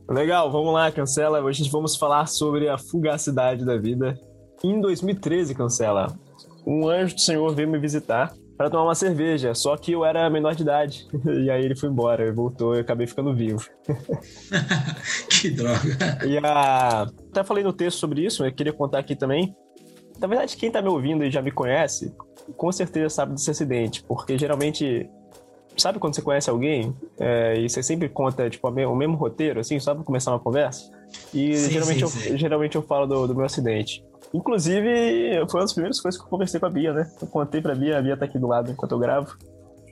Legal, 0.10 0.50
vamos 0.51 0.74
lá, 0.74 0.91
Cancela. 0.91 1.41
Hoje 1.41 1.69
vamos 1.69 1.98
falar 1.98 2.27
sobre 2.27 2.69
a 2.69 2.77
fugacidade 2.77 3.65
da 3.65 3.77
vida. 3.77 4.17
Em 4.63 4.79
2013, 4.79 5.53
Cancela, 5.53 6.17
um 6.65 6.88
anjo 6.88 7.15
do 7.15 7.22
Senhor 7.22 7.53
veio 7.53 7.67
me 7.67 7.77
visitar 7.77 8.34
para 8.57 8.69
tomar 8.69 8.86
uma 8.86 8.96
cerveja, 8.96 9.53
só 9.53 9.77
que 9.77 9.91
eu 9.91 10.03
era 10.03 10.29
menor 10.29 10.55
de 10.55 10.63
idade. 10.63 11.07
E 11.27 11.51
aí 11.51 11.63
ele 11.63 11.75
foi 11.75 11.89
embora, 11.89 12.24
ele 12.24 12.31
voltou 12.31 12.75
e 12.75 12.79
acabei 12.79 13.05
ficando 13.05 13.36
vivo. 13.36 13.63
que 15.29 15.51
droga. 15.51 16.25
E 16.25 16.38
a... 16.38 17.01
até 17.01 17.43
falei 17.43 17.63
no 17.63 17.74
texto 17.74 17.98
sobre 18.00 18.25
isso, 18.25 18.46
eu 18.46 18.53
queria 18.53 18.74
contar 18.74 19.00
aqui 19.00 19.15
também. 19.15 19.53
Na 20.19 20.25
verdade, 20.25 20.57
quem 20.57 20.72
tá 20.72 20.81
me 20.81 20.88
ouvindo 20.88 21.24
e 21.24 21.29
já 21.29 21.41
me 21.41 21.51
conhece, 21.51 22.15
com 22.55 22.72
certeza 22.72 23.10
sabe 23.10 23.34
desse 23.34 23.51
acidente, 23.51 24.03
porque 24.03 24.38
geralmente 24.38 25.07
sabe 25.77 26.00
quando 26.00 26.15
você 26.15 26.22
conhece 26.22 26.50
alguém 26.50 26.96
é, 27.19 27.60
e 27.60 27.69
você 27.69 27.81
sempre 27.84 28.10
conta 28.10 28.50
tipo, 28.50 28.67
o 28.67 28.96
mesmo 28.96 29.15
roteiro, 29.15 29.60
assim, 29.60 29.79
só 29.79 29.93
pra 29.93 30.03
começar 30.03 30.31
uma 30.31 30.39
conversa? 30.39 30.91
E 31.34 31.55
sim, 31.55 31.72
geralmente, 31.72 31.98
sim, 31.98 32.03
eu, 32.03 32.10
sim. 32.10 32.38
geralmente 32.38 32.75
eu 32.75 32.81
falo 32.81 33.05
do, 33.05 33.27
do, 33.27 33.36
meu 33.36 33.46
acidente. 33.46 34.03
Inclusive, 34.34 35.46
foi 35.50 35.60
uma 35.60 35.65
das 35.65 35.74
primeiras 35.74 36.01
coisas 36.01 36.19
que 36.19 36.25
eu 36.25 36.29
conversei 36.29 36.60
com 36.60 36.65
a 36.65 36.69
Bia, 36.69 36.93
né? 36.93 37.10
Eu 37.22 37.27
contei 37.27 37.62
pra 37.62 37.74
Bia, 37.74 37.98
a 37.98 38.01
Bia 38.01 38.17
tá 38.17 38.25
aqui 38.25 38.38
do 38.38 38.48
lado 38.48 38.72
enquanto 38.72 38.91
eu 38.91 39.00
gravo. 39.00 39.38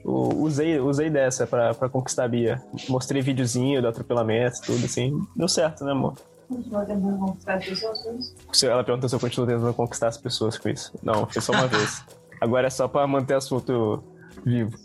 Eu 0.04 0.12
usei, 0.38 0.78
usei 0.78 1.10
dessa 1.10 1.46
pra, 1.46 1.74
pra 1.74 1.88
conquistar 1.88 2.24
a 2.24 2.28
Bia. 2.28 2.62
Mostrei 2.88 3.22
videozinho 3.22 3.80
do 3.80 3.88
atropelamento, 3.88 4.60
tudo 4.62 4.84
assim. 4.84 5.20
Deu 5.34 5.48
certo, 5.48 5.84
né, 5.84 5.92
amor? 5.92 6.14
Continua 6.48 6.84
tentando 6.84 7.18
conquistar 7.18 7.54
as 7.54 7.64
pessoas 7.64 8.62
Ela 8.62 8.84
perguntou 8.84 9.08
se 9.08 9.16
eu 9.16 9.20
continuo 9.20 9.48
tentando 9.48 9.74
conquistar 9.74 10.08
as 10.08 10.16
pessoas 10.16 10.56
com 10.58 10.68
isso. 10.68 10.92
Não, 11.02 11.26
foi 11.26 11.42
só 11.42 11.52
uma 11.52 11.66
vez. 11.66 12.04
Agora 12.40 12.66
é 12.66 12.70
só 12.70 12.86
pra 12.86 13.06
manter 13.06 13.34
o 13.34 13.38
assunto 13.38 14.04
vivo. 14.44 14.78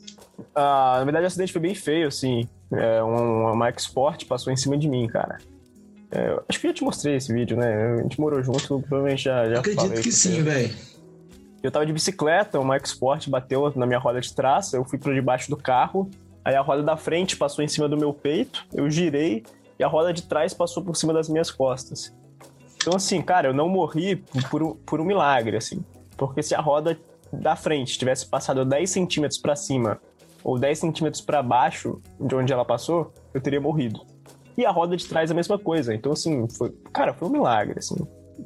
Ah, 0.56 0.96
na 1.00 1.04
verdade, 1.04 1.26
o 1.26 1.28
acidente 1.28 1.52
foi 1.52 1.62
bem 1.62 1.76
feio, 1.76 2.08
assim. 2.08 2.48
É, 2.72 3.02
uma 3.04 3.56
Mark 3.56 3.78
Sport 3.80 4.26
passou 4.26 4.52
em 4.52 4.58
cima 4.58 4.78
de 4.78 4.88
mim, 4.88 5.08
cara. 5.08 5.38
É, 6.12 6.40
acho 6.48 6.60
que 6.60 6.68
eu 6.68 6.72
já 6.72 6.76
te 6.76 6.84
mostrei 6.84 7.16
esse 7.16 7.34
vídeo, 7.34 7.58
né? 7.58 7.94
A 8.00 8.02
gente 8.04 8.20
morou 8.20 8.44
junto, 8.44 8.80
provavelmente 8.82 9.24
já, 9.24 9.50
já 9.50 9.60
Acredito 9.60 10.02
que 10.02 10.12
sim, 10.12 10.44
velho. 10.44 10.74
Eu 11.64 11.72
tava 11.72 11.86
de 11.86 11.94
bicicleta, 11.94 12.60
Mark 12.62 12.86
Sport 12.86 13.30
bateu 13.30 13.72
na 13.76 13.86
minha 13.86 14.00
roda 14.00 14.20
de 14.20 14.34
trás, 14.34 14.74
eu 14.74 14.84
fui 14.84 14.98
para 14.98 15.14
debaixo 15.14 15.50
do 15.50 15.56
carro, 15.56 16.10
aí 16.44 16.56
a 16.56 16.62
roda 16.62 16.82
da 16.82 16.98
frente 16.98 17.38
passou 17.38 17.64
em 17.64 17.68
cima 17.68 17.88
do 17.88 17.96
meu 17.96 18.14
peito, 18.14 18.66
eu 18.74 18.90
girei 18.90 19.44
e 19.78 19.84
a 19.84 19.88
roda 19.88 20.12
de 20.12 20.24
trás 20.24 20.54
passou 20.54 20.84
por 20.84 20.96
cima 20.96 21.14
das 21.14 21.30
minhas 21.30 21.52
costas. 21.52 22.14
Então, 22.76 22.96
assim, 22.96 23.22
cara, 23.22 23.48
eu 23.48 23.54
não 23.54 23.70
morri 23.70 24.24
por, 24.50 24.76
por 24.78 25.00
um 25.00 25.06
milagre, 25.06 25.56
assim. 25.56 25.86
Porque 26.18 26.42
se 26.42 26.56
a 26.56 26.60
roda 26.60 27.00
da 27.32 27.56
frente 27.56 27.98
tivesse 27.98 28.26
passado 28.26 28.66
10 28.66 28.90
centímetros 28.90 29.40
para 29.40 29.56
cima 29.56 30.00
ou 30.44 30.58
10 30.60 30.80
centímetros 30.80 31.22
para 31.22 31.42
baixo 31.42 32.02
de 32.20 32.36
onde 32.36 32.52
ela 32.52 32.66
passou, 32.66 33.14
eu 33.34 33.42
teria 33.42 33.62
morrido. 33.62 34.02
E 34.58 34.66
a 34.66 34.72
roda 34.72 34.98
de 34.98 35.06
trás 35.06 35.30
é 35.30 35.34
a 35.34 35.36
mesma 35.36 35.58
coisa. 35.58 35.94
Então, 35.94 36.12
assim, 36.12 36.48
foi, 36.50 36.72
cara, 36.92 37.14
foi 37.14 37.28
um 37.28 37.32
milagre, 37.32 37.80
assim. 37.80 37.96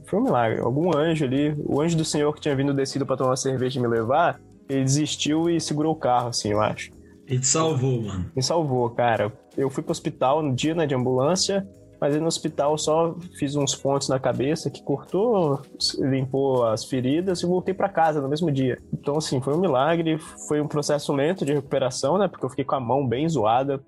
Foi 0.05 0.19
um 0.19 0.23
milagre. 0.23 0.59
Algum 0.59 0.95
anjo 0.95 1.25
ali, 1.25 1.55
o 1.65 1.81
anjo 1.81 1.97
do 1.97 2.05
Senhor 2.05 2.33
que 2.33 2.41
tinha 2.41 2.55
vindo 2.55 2.73
descido 2.73 3.05
para 3.05 3.17
tomar 3.17 3.31
uma 3.31 3.37
cerveja 3.37 3.79
e 3.79 3.81
me 3.81 3.87
levar, 3.87 4.39
ele 4.69 4.83
desistiu 4.83 5.49
e 5.49 5.59
segurou 5.59 5.93
o 5.93 5.97
carro, 5.97 6.29
assim, 6.29 6.51
eu 6.51 6.61
acho. 6.61 6.91
Ele 7.27 7.39
te 7.39 7.47
salvou, 7.47 8.01
mano. 8.03 8.31
Me 8.35 8.43
salvou, 8.43 8.89
cara. 8.91 9.33
Eu 9.57 9.69
fui 9.69 9.81
pro 9.81 9.91
hospital 9.91 10.43
no 10.43 10.53
dia, 10.53 10.75
né, 10.75 10.85
de 10.85 10.93
ambulância. 10.93 11.67
Mas 12.05 12.13
aí 12.13 12.21
no 12.21 12.27
hospital 12.27 12.77
só 12.77 13.15
fiz 13.33 13.55
uns 13.55 13.73
pontos 13.73 14.09
na 14.09 14.19
cabeça 14.19 14.69
que 14.69 14.83
cortou, 14.83 15.59
limpou 15.97 16.63
as 16.63 16.85
feridas 16.85 17.41
e 17.41 17.47
voltei 17.47 17.73
para 17.73 17.89
casa 17.89 18.21
no 18.21 18.29
mesmo 18.29 18.51
dia. 18.51 18.77
Então, 18.93 19.17
assim, 19.17 19.41
foi 19.41 19.55
um 19.55 19.59
milagre. 19.59 20.19
Foi 20.47 20.61
um 20.61 20.67
processo 20.67 21.11
lento 21.11 21.43
de 21.43 21.51
recuperação, 21.51 22.19
né? 22.19 22.27
Porque 22.27 22.45
eu 22.45 22.49
fiquei 22.51 22.63
com 22.63 22.75
a 22.75 22.79
mão 22.79 23.07
bem 23.07 23.27
zoada. 23.27 23.83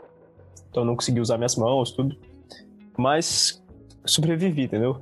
Então, 0.67 0.83
não 0.83 0.95
consegui 0.95 1.19
usar 1.19 1.37
minhas 1.37 1.55
mãos, 1.55 1.91
tudo. 1.91 2.17
Mas 2.97 3.63
sobrevivi, 4.03 4.63
entendeu? 4.63 4.99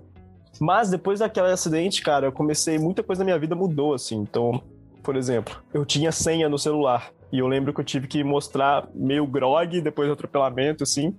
Mas 0.59 0.89
depois 0.89 1.19
daquele 1.19 1.47
acidente, 1.47 2.01
cara, 2.01 2.27
eu 2.27 2.33
comecei. 2.33 2.77
Muita 2.77 3.01
coisa 3.01 3.21
na 3.21 3.27
minha 3.27 3.39
vida 3.39 3.55
mudou, 3.55 3.93
assim. 3.93 4.17
Então, 4.17 4.61
por 5.01 5.15
exemplo, 5.15 5.55
eu 5.73 5.85
tinha 5.85 6.11
senha 6.11 6.49
no 6.49 6.59
celular. 6.59 7.13
E 7.31 7.39
eu 7.39 7.47
lembro 7.47 7.73
que 7.73 7.79
eu 7.79 7.85
tive 7.85 8.09
que 8.09 8.25
mostrar 8.25 8.89
meio 8.93 9.25
grog 9.25 9.79
depois 9.79 10.09
do 10.09 10.13
atropelamento, 10.13 10.83
assim 10.83 11.15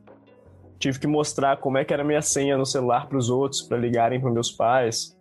tive 0.79 0.99
que 0.99 1.07
mostrar 1.07 1.57
como 1.59 1.79
é 1.79 1.85
que 1.85 1.93
era 1.93 2.05
minha 2.05 2.23
senha 2.23 2.57
no 2.57 2.67
celular 2.67 3.09
para 3.09 3.19
os 3.19 3.31
outros, 3.31 3.63
para 3.63 3.77
ligarem 3.77 4.21
para 4.21 4.31
meus 4.31 4.51
pais. 4.51 5.17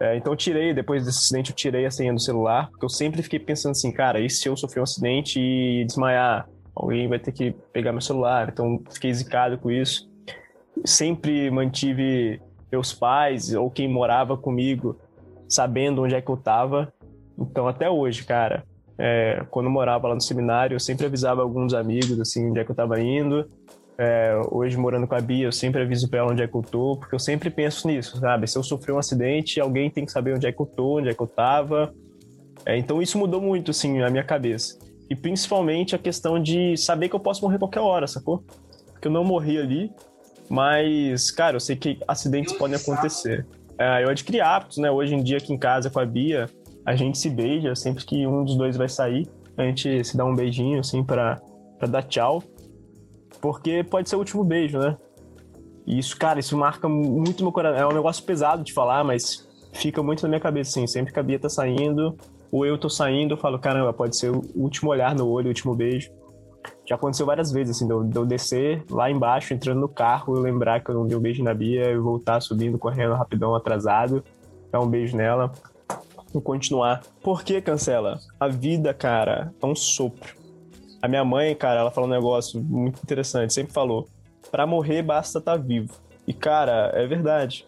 É, 0.00 0.16
então 0.16 0.34
tirei, 0.34 0.74
depois 0.74 1.04
desse 1.04 1.18
acidente 1.18 1.50
eu 1.50 1.56
tirei 1.56 1.86
a 1.86 1.90
senha 1.90 2.12
do 2.12 2.20
celular, 2.20 2.68
porque 2.70 2.84
eu 2.84 2.88
sempre 2.88 3.22
fiquei 3.22 3.38
pensando 3.38 3.72
assim, 3.72 3.92
cara, 3.92 4.20
e 4.20 4.28
se 4.28 4.48
eu 4.48 4.56
sofrer 4.56 4.80
um 4.80 4.84
acidente 4.84 5.38
e 5.38 5.84
desmaiar? 5.84 6.48
Alguém 6.74 7.08
vai 7.08 7.20
ter 7.20 7.30
que 7.30 7.52
pegar 7.72 7.92
meu 7.92 8.00
celular, 8.00 8.48
então 8.48 8.82
fiquei 8.90 9.14
zicado 9.14 9.56
com 9.58 9.70
isso. 9.70 10.10
Sempre 10.84 11.48
mantive 11.50 12.40
meus 12.70 12.92
pais 12.92 13.54
ou 13.54 13.70
quem 13.70 13.86
morava 13.86 14.36
comigo 14.36 14.98
sabendo 15.48 16.02
onde 16.02 16.16
é 16.16 16.20
que 16.20 16.28
eu 16.28 16.36
tava. 16.36 16.92
Então 17.38 17.68
até 17.68 17.88
hoje, 17.88 18.24
cara, 18.24 18.64
é, 18.98 19.44
quando 19.50 19.66
eu 19.66 19.72
morava 19.72 20.08
lá 20.08 20.14
no 20.14 20.20
seminário, 20.20 20.74
eu 20.74 20.80
sempre 20.80 21.06
avisava 21.06 21.42
alguns 21.42 21.72
amigos 21.74 22.18
assim 22.20 22.50
onde 22.50 22.58
é 22.58 22.64
que 22.64 22.70
eu 22.72 22.76
tava 22.76 23.00
indo. 23.00 23.48
É, 23.96 24.40
hoje 24.50 24.76
morando 24.76 25.06
com 25.06 25.14
a 25.14 25.20
Bia, 25.20 25.46
eu 25.46 25.52
sempre 25.52 25.82
aviso 25.82 26.08
pra 26.08 26.20
ela 26.20 26.32
onde 26.32 26.42
é 26.42 26.48
que 26.48 26.54
eu 26.54 26.62
tô, 26.62 26.96
porque 26.96 27.14
eu 27.14 27.18
sempre 27.18 27.48
penso 27.48 27.86
nisso, 27.86 28.18
sabe? 28.18 28.48
Se 28.48 28.58
eu 28.58 28.62
sofrer 28.62 28.92
um 28.92 28.98
acidente, 28.98 29.60
alguém 29.60 29.88
tem 29.88 30.04
que 30.04 30.10
saber 30.10 30.34
onde 30.34 30.46
é 30.46 30.52
que 30.52 30.60
eu 30.60 30.66
tô, 30.66 30.98
onde 30.98 31.08
é 31.08 31.14
que 31.14 31.20
eu 31.20 31.26
tava. 31.26 31.94
É, 32.66 32.76
então 32.76 33.00
isso 33.00 33.18
mudou 33.18 33.40
muito, 33.40 33.70
assim, 33.70 33.98
na 33.98 34.10
minha 34.10 34.24
cabeça. 34.24 34.78
E 35.08 35.14
principalmente 35.14 35.94
a 35.94 35.98
questão 35.98 36.42
de 36.42 36.76
saber 36.76 37.08
que 37.08 37.14
eu 37.14 37.20
posso 37.20 37.42
morrer 37.42 37.58
qualquer 37.58 37.80
hora, 37.80 38.06
sacou? 38.06 38.42
Porque 38.92 39.06
eu 39.06 39.12
não 39.12 39.22
morri 39.22 39.58
ali, 39.58 39.92
mas, 40.48 41.30
cara, 41.30 41.56
eu 41.56 41.60
sei 41.60 41.76
que 41.76 41.98
acidentes 42.08 42.52
podem 42.54 42.76
acontecer. 42.76 43.46
É, 43.78 44.02
eu 44.02 44.08
adquiri 44.08 44.40
hábitos, 44.40 44.78
né? 44.78 44.90
Hoje 44.90 45.14
em 45.14 45.22
dia 45.22 45.38
aqui 45.38 45.52
em 45.52 45.58
casa 45.58 45.88
com 45.88 46.00
a 46.00 46.04
Bia, 46.04 46.46
a 46.84 46.96
gente 46.96 47.18
se 47.18 47.30
beija 47.30 47.74
sempre 47.76 48.04
que 48.04 48.26
um 48.26 48.44
dos 48.44 48.56
dois 48.56 48.76
vai 48.76 48.88
sair. 48.88 49.28
A 49.56 49.62
gente 49.62 50.02
se 50.04 50.16
dá 50.16 50.24
um 50.24 50.34
beijinho, 50.34 50.80
assim, 50.80 51.04
para 51.04 51.40
dar 51.88 52.02
tchau. 52.02 52.42
Porque 53.44 53.84
pode 53.84 54.08
ser 54.08 54.16
o 54.16 54.20
último 54.20 54.42
beijo, 54.42 54.78
né? 54.78 54.96
E 55.86 55.98
isso, 55.98 56.16
cara, 56.16 56.40
isso 56.40 56.56
marca 56.56 56.88
muito 56.88 57.42
meu 57.42 57.52
coração. 57.52 57.78
É 57.78 57.86
um 57.86 57.94
negócio 57.94 58.24
pesado 58.24 58.64
de 58.64 58.72
falar, 58.72 59.04
mas 59.04 59.46
fica 59.74 60.02
muito 60.02 60.22
na 60.22 60.30
minha 60.30 60.40
cabeça, 60.40 60.70
assim. 60.70 60.86
Sempre 60.86 61.12
que 61.12 61.20
a 61.20 61.22
Bia 61.22 61.38
tá 61.38 61.50
saindo, 61.50 62.16
ou 62.50 62.64
eu 62.64 62.78
tô 62.78 62.88
saindo, 62.88 63.34
eu 63.34 63.36
falo, 63.36 63.58
caramba, 63.58 63.92
pode 63.92 64.16
ser 64.16 64.30
o 64.30 64.42
último 64.54 64.90
olhar 64.90 65.14
no 65.14 65.28
olho, 65.28 65.44
o 65.44 65.48
último 65.48 65.74
beijo. 65.74 66.10
Já 66.88 66.94
aconteceu 66.94 67.26
várias 67.26 67.52
vezes, 67.52 67.76
assim, 67.76 67.86
de 67.86 67.92
eu, 67.92 68.02
de 68.02 68.16
eu 68.16 68.24
descer 68.24 68.82
lá 68.90 69.10
embaixo, 69.10 69.52
entrando 69.52 69.78
no 69.78 69.90
carro, 69.90 70.34
eu 70.34 70.40
lembrar 70.40 70.82
que 70.82 70.90
eu 70.90 70.94
não 70.94 71.06
dei 71.06 71.14
um 71.14 71.20
beijo 71.20 71.44
na 71.44 71.52
Bia, 71.52 71.90
e 71.90 71.98
voltar 71.98 72.40
subindo, 72.40 72.78
correndo 72.78 73.12
rapidão, 73.12 73.54
atrasado, 73.54 74.24
dar 74.72 74.80
um 74.80 74.88
beijo 74.88 75.14
nela 75.18 75.52
e 76.34 76.40
continuar. 76.40 77.02
Por 77.22 77.44
que 77.44 77.60
cancela? 77.60 78.18
A 78.40 78.48
vida, 78.48 78.94
cara, 78.94 79.52
é 79.62 79.66
um 79.66 79.76
sopro. 79.76 80.43
A 81.04 81.08
minha 81.08 81.22
mãe, 81.22 81.54
cara, 81.54 81.80
ela 81.80 81.90
fala 81.90 82.06
um 82.06 82.10
negócio 82.10 82.58
muito 82.64 82.98
interessante, 83.02 83.52
sempre 83.52 83.74
falou: 83.74 84.08
para 84.50 84.66
morrer 84.66 85.02
basta 85.02 85.38
estar 85.38 85.52
tá 85.52 85.62
vivo. 85.62 85.92
E, 86.26 86.32
cara, 86.32 86.92
é 86.94 87.06
verdade. 87.06 87.66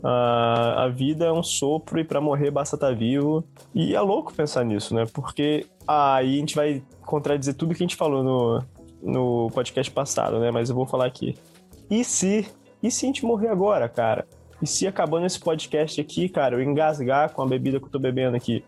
A, 0.00 0.84
a 0.84 0.88
vida 0.88 1.24
é 1.24 1.32
um 1.32 1.42
sopro 1.42 1.98
e 1.98 2.04
para 2.04 2.20
morrer 2.20 2.52
basta 2.52 2.76
estar 2.76 2.90
tá 2.90 2.94
vivo. 2.94 3.42
E 3.74 3.96
é 3.96 4.00
louco 4.00 4.32
pensar 4.32 4.64
nisso, 4.64 4.94
né? 4.94 5.06
Porque 5.12 5.66
aí 5.88 6.36
a 6.36 6.38
gente 6.38 6.54
vai 6.54 6.80
contradizer 7.04 7.54
tudo 7.54 7.74
que 7.74 7.82
a 7.82 7.84
gente 7.84 7.96
falou 7.96 8.22
no, 8.22 8.62
no 9.02 9.50
podcast 9.50 9.90
passado, 9.90 10.38
né? 10.38 10.52
Mas 10.52 10.70
eu 10.70 10.76
vou 10.76 10.86
falar 10.86 11.06
aqui. 11.06 11.34
E 11.90 12.04
se? 12.04 12.46
E 12.80 12.92
se 12.92 13.06
a 13.06 13.08
gente 13.08 13.24
morrer 13.24 13.48
agora, 13.48 13.88
cara? 13.88 14.24
E 14.62 14.68
se 14.68 14.86
acabando 14.86 15.26
esse 15.26 15.40
podcast 15.40 16.00
aqui, 16.00 16.28
cara, 16.28 16.54
eu 16.54 16.62
engasgar 16.62 17.32
com 17.32 17.42
a 17.42 17.46
bebida 17.46 17.80
que 17.80 17.86
eu 17.86 17.90
tô 17.90 17.98
bebendo 17.98 18.36
aqui? 18.36 18.64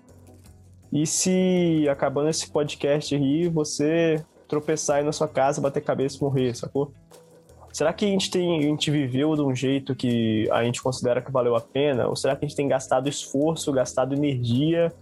E 0.92 1.06
se 1.06 1.86
acabando 1.88 2.28
esse 2.28 2.50
podcast 2.50 3.14
aí, 3.14 3.48
você 3.48 4.24
tropeçar 4.48 4.96
aí 4.96 5.04
na 5.04 5.12
sua 5.12 5.28
casa, 5.28 5.60
bater 5.60 5.82
cabeça 5.82 6.16
e 6.16 6.22
morrer, 6.22 6.54
sacou? 6.56 6.92
Será 7.72 7.92
que 7.92 8.04
a 8.04 8.08
gente, 8.08 8.30
tem, 8.30 8.58
a 8.58 8.62
gente 8.62 8.90
viveu 8.90 9.36
de 9.36 9.42
um 9.42 9.54
jeito 9.54 9.94
que 9.94 10.50
a 10.50 10.64
gente 10.64 10.82
considera 10.82 11.22
que 11.22 11.30
valeu 11.30 11.54
a 11.54 11.60
pena? 11.60 12.08
Ou 12.08 12.16
será 12.16 12.34
que 12.34 12.44
a 12.44 12.48
gente 12.48 12.56
tem 12.56 12.66
gastado 12.66 13.08
esforço, 13.08 13.72
gastado 13.72 14.12
energia, 14.12 14.92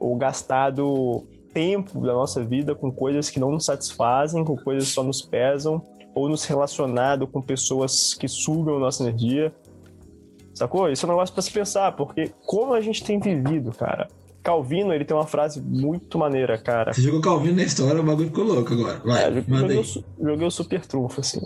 ou 0.00 0.16
gastado 0.16 1.26
tempo 1.52 2.00
da 2.00 2.14
nossa 2.14 2.42
vida 2.42 2.74
com 2.74 2.90
coisas 2.90 3.28
que 3.28 3.38
não 3.38 3.50
nos 3.50 3.66
satisfazem, 3.66 4.42
com 4.42 4.56
coisas 4.56 4.88
que 4.88 4.94
só 4.94 5.02
nos 5.02 5.20
pesam, 5.20 5.82
ou 6.14 6.28
nos 6.28 6.44
relacionado 6.44 7.26
com 7.26 7.42
pessoas 7.42 8.14
que 8.14 8.26
sugam 8.26 8.78
nossa 8.78 9.02
energia? 9.02 9.52
Sacou? 10.54 10.90
Isso 10.90 11.04
é 11.04 11.08
um 11.08 11.12
negócio 11.12 11.34
pra 11.34 11.42
se 11.42 11.52
pensar, 11.52 11.94
porque 11.94 12.32
como 12.46 12.72
a 12.72 12.80
gente 12.80 13.04
tem 13.04 13.20
vivido, 13.20 13.70
cara, 13.70 14.08
Calvino, 14.48 14.94
ele 14.94 15.04
tem 15.04 15.14
uma 15.14 15.26
frase 15.26 15.60
muito 15.60 16.16
maneira, 16.16 16.56
cara. 16.56 16.94
Você 16.94 17.02
jogou 17.02 17.20
Calvino 17.20 17.56
na 17.56 17.64
história, 17.64 18.00
o 18.00 18.02
bagulho 18.02 18.28
ficou 18.28 18.44
louco 18.44 18.72
agora. 18.72 18.98
Vai, 19.04 19.24
é, 19.24 19.42
joguei, 19.42 19.84
joguei 20.18 20.46
o 20.46 20.50
super 20.50 20.86
trunfo, 20.86 21.20
assim. 21.20 21.38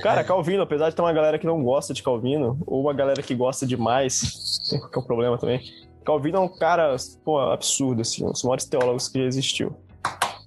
Cara, 0.00 0.20
é. 0.20 0.24
Calvino, 0.24 0.62
apesar 0.62 0.90
de 0.90 0.94
ter 0.94 1.02
uma 1.02 1.12
galera 1.12 1.40
que 1.40 1.46
não 1.46 1.60
gosta 1.64 1.92
de 1.92 2.04
Calvino, 2.04 2.56
ou 2.68 2.82
uma 2.82 2.92
galera 2.94 3.20
que 3.20 3.34
gosta 3.34 3.66
demais, 3.66 4.60
tem 4.70 4.78
qualquer 4.78 5.02
problema 5.02 5.36
também. 5.36 5.60
Calvino 6.04 6.36
é 6.36 6.40
um 6.40 6.48
cara, 6.48 6.94
pô, 7.24 7.40
absurdo, 7.40 8.02
assim, 8.02 8.24
um 8.24 8.30
dos 8.30 8.44
maiores 8.44 8.64
teólogos 8.64 9.08
que 9.08 9.18
já 9.18 9.24
existiu. 9.24 9.74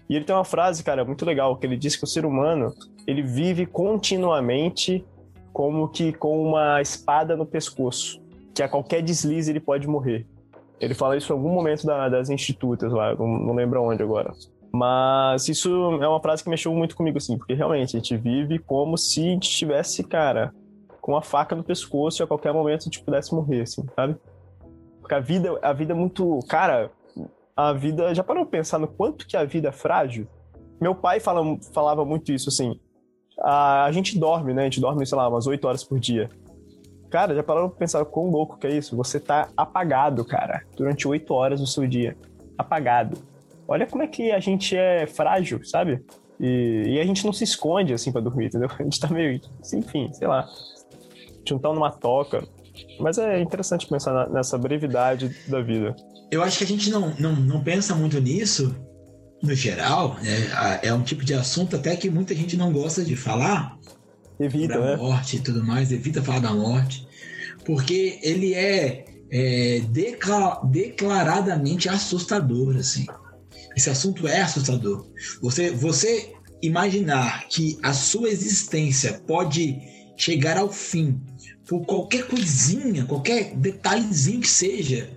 E 0.09 0.15
ele 0.15 0.23
tem 0.23 0.33
uma 0.33 0.45
frase, 0.45 0.81
cara, 0.85 1.03
muito 1.03 1.25
legal, 1.25 1.57
que 1.57 1.67
ele 1.67 1.75
diz 1.75 1.97
que 1.97 2.05
o 2.05 2.07
ser 2.07 2.25
humano, 2.25 2.73
ele 3.05 3.21
vive 3.21 3.65
continuamente 3.65 5.03
como 5.51 5.89
que 5.89 6.13
com 6.13 6.41
uma 6.47 6.81
espada 6.81 7.35
no 7.35 7.45
pescoço, 7.45 8.21
que 8.53 8.63
a 8.63 8.69
qualquer 8.69 9.01
deslize 9.01 9.51
ele 9.51 9.59
pode 9.59 9.85
morrer. 9.85 10.25
Ele 10.79 10.93
fala 10.93 11.17
isso 11.17 11.31
em 11.31 11.35
algum 11.35 11.49
momento 11.49 11.85
da, 11.85 12.07
das 12.07 12.29
institutas 12.29 12.91
lá, 12.91 13.15
não, 13.15 13.53
lembro 13.53 13.81
onde 13.81 14.03
agora. 14.03 14.31
Mas 14.71 15.47
isso 15.49 15.69
é 16.01 16.07
uma 16.07 16.21
frase 16.21 16.43
que 16.43 16.49
mexeu 16.49 16.73
muito 16.73 16.95
comigo, 16.95 17.17
assim, 17.17 17.37
porque 17.37 17.53
realmente 17.53 17.95
a 17.95 17.99
gente 17.99 18.15
vive 18.15 18.59
como 18.59 18.97
se 18.97 19.29
a 19.29 19.33
estivesse, 19.35 20.03
cara, 20.03 20.53
com 21.01 21.13
uma 21.13 21.21
faca 21.21 21.55
no 21.55 21.63
pescoço 21.63 22.21
e 22.21 22.23
a 22.23 22.27
qualquer 22.27 22.53
momento 22.53 22.81
a 22.81 22.83
gente 22.85 23.01
pudesse 23.01 23.33
morrer, 23.33 23.61
assim, 23.61 23.83
sabe? 23.95 24.15
Porque 24.99 25.15
a 25.15 25.19
vida, 25.19 25.57
a 25.61 25.71
vida 25.71 25.93
é 25.93 25.95
muito. 25.95 26.39
Cara, 26.49 26.91
a 27.55 27.71
vida. 27.71 28.13
Já 28.13 28.23
parou 28.23 28.45
pra 28.45 28.59
pensar 28.59 28.77
no 28.77 28.87
quanto 28.87 29.25
que 29.25 29.37
a 29.37 29.45
vida 29.45 29.69
é 29.69 29.71
frágil? 29.71 30.27
Meu 30.81 30.93
pai 30.93 31.19
fala, 31.19 31.41
falava 31.73 32.03
muito 32.03 32.31
isso, 32.31 32.49
assim. 32.49 32.77
A, 33.39 33.85
a 33.85 33.91
gente 33.91 34.19
dorme, 34.19 34.53
né? 34.53 34.63
A 34.63 34.65
gente 34.65 34.81
dorme, 34.81 35.05
sei 35.05 35.17
lá, 35.17 35.29
umas 35.29 35.47
8 35.47 35.65
horas 35.65 35.83
por 35.83 35.97
dia. 35.97 36.29
Cara, 37.09 37.33
já 37.33 37.41
pararam 37.41 37.69
pra 37.69 37.79
pensar 37.79 38.03
quão 38.05 38.29
louco 38.29 38.57
que 38.57 38.67
é 38.67 38.71
isso? 38.71 38.95
Você 38.97 39.19
tá 39.19 39.49
apagado, 39.55 40.25
cara, 40.25 40.63
durante 40.75 41.07
oito 41.07 41.33
horas 41.33 41.59
do 41.59 41.67
seu 41.67 41.87
dia. 41.87 42.17
Apagado. 42.57 43.17
Olha 43.67 43.85
como 43.85 44.03
é 44.03 44.07
que 44.07 44.31
a 44.31 44.39
gente 44.39 44.75
é 44.75 45.07
frágil, 45.07 45.63
sabe? 45.63 46.03
E, 46.39 46.83
e 46.87 46.99
a 46.99 47.05
gente 47.05 47.25
não 47.25 47.33
se 47.33 47.43
esconde 47.43 47.93
assim 47.93 48.11
pra 48.11 48.21
dormir, 48.21 48.47
entendeu? 48.47 48.69
A 48.77 48.83
gente 48.83 48.99
tá 48.99 49.07
meio. 49.07 49.41
Enfim, 49.73 50.11
sei 50.13 50.27
lá. 50.27 50.47
Juntando 51.47 51.75
numa 51.75 51.91
toca. 51.91 52.47
Mas 52.99 53.17
é 53.17 53.39
interessante 53.41 53.87
pensar 53.87 54.29
nessa 54.29 54.57
brevidade 54.57 55.35
da 55.47 55.61
vida. 55.61 55.95
Eu 56.29 56.43
acho 56.43 56.57
que 56.59 56.63
a 56.63 56.67
gente 56.67 56.89
não, 56.89 57.13
não, 57.17 57.35
não 57.35 57.63
pensa 57.63 57.95
muito 57.95 58.19
nisso, 58.19 58.75
no 59.41 59.55
geral. 59.55 60.15
Né? 60.21 60.79
É 60.83 60.93
um 60.93 61.01
tipo 61.01 61.23
de 61.23 61.33
assunto 61.33 61.75
até 61.75 61.95
que 61.95 62.09
muita 62.09 62.35
gente 62.35 62.55
não 62.55 62.71
gosta 62.71 63.03
de 63.03 63.15
falar, 63.15 63.76
evita, 64.39 64.79
da 64.79 64.91
né? 64.91 64.95
morte 64.95 65.37
e 65.37 65.39
tudo 65.39 65.63
mais, 65.63 65.91
evita 65.91 66.23
falar 66.23 66.39
da 66.39 66.53
morte, 66.53 67.07
porque 67.65 68.19
ele 68.21 68.53
é, 68.53 69.05
é 69.29 69.81
declaradamente 70.69 71.89
assustador, 71.89 72.77
assim. 72.77 73.05
Esse 73.75 73.89
assunto 73.89 74.27
é 74.27 74.41
assustador. 74.41 75.05
Você, 75.41 75.69
você 75.71 76.33
imaginar 76.61 77.47
que 77.47 77.77
a 77.83 77.93
sua 77.93 78.29
existência 78.29 79.21
pode 79.27 79.79
chegar 80.15 80.57
ao 80.57 80.71
fim, 80.71 81.21
por 81.67 81.85
qualquer 81.85 82.25
coisinha, 82.27 83.05
qualquer 83.05 83.55
detalhezinho 83.55 84.41
que 84.41 84.49
seja, 84.49 85.09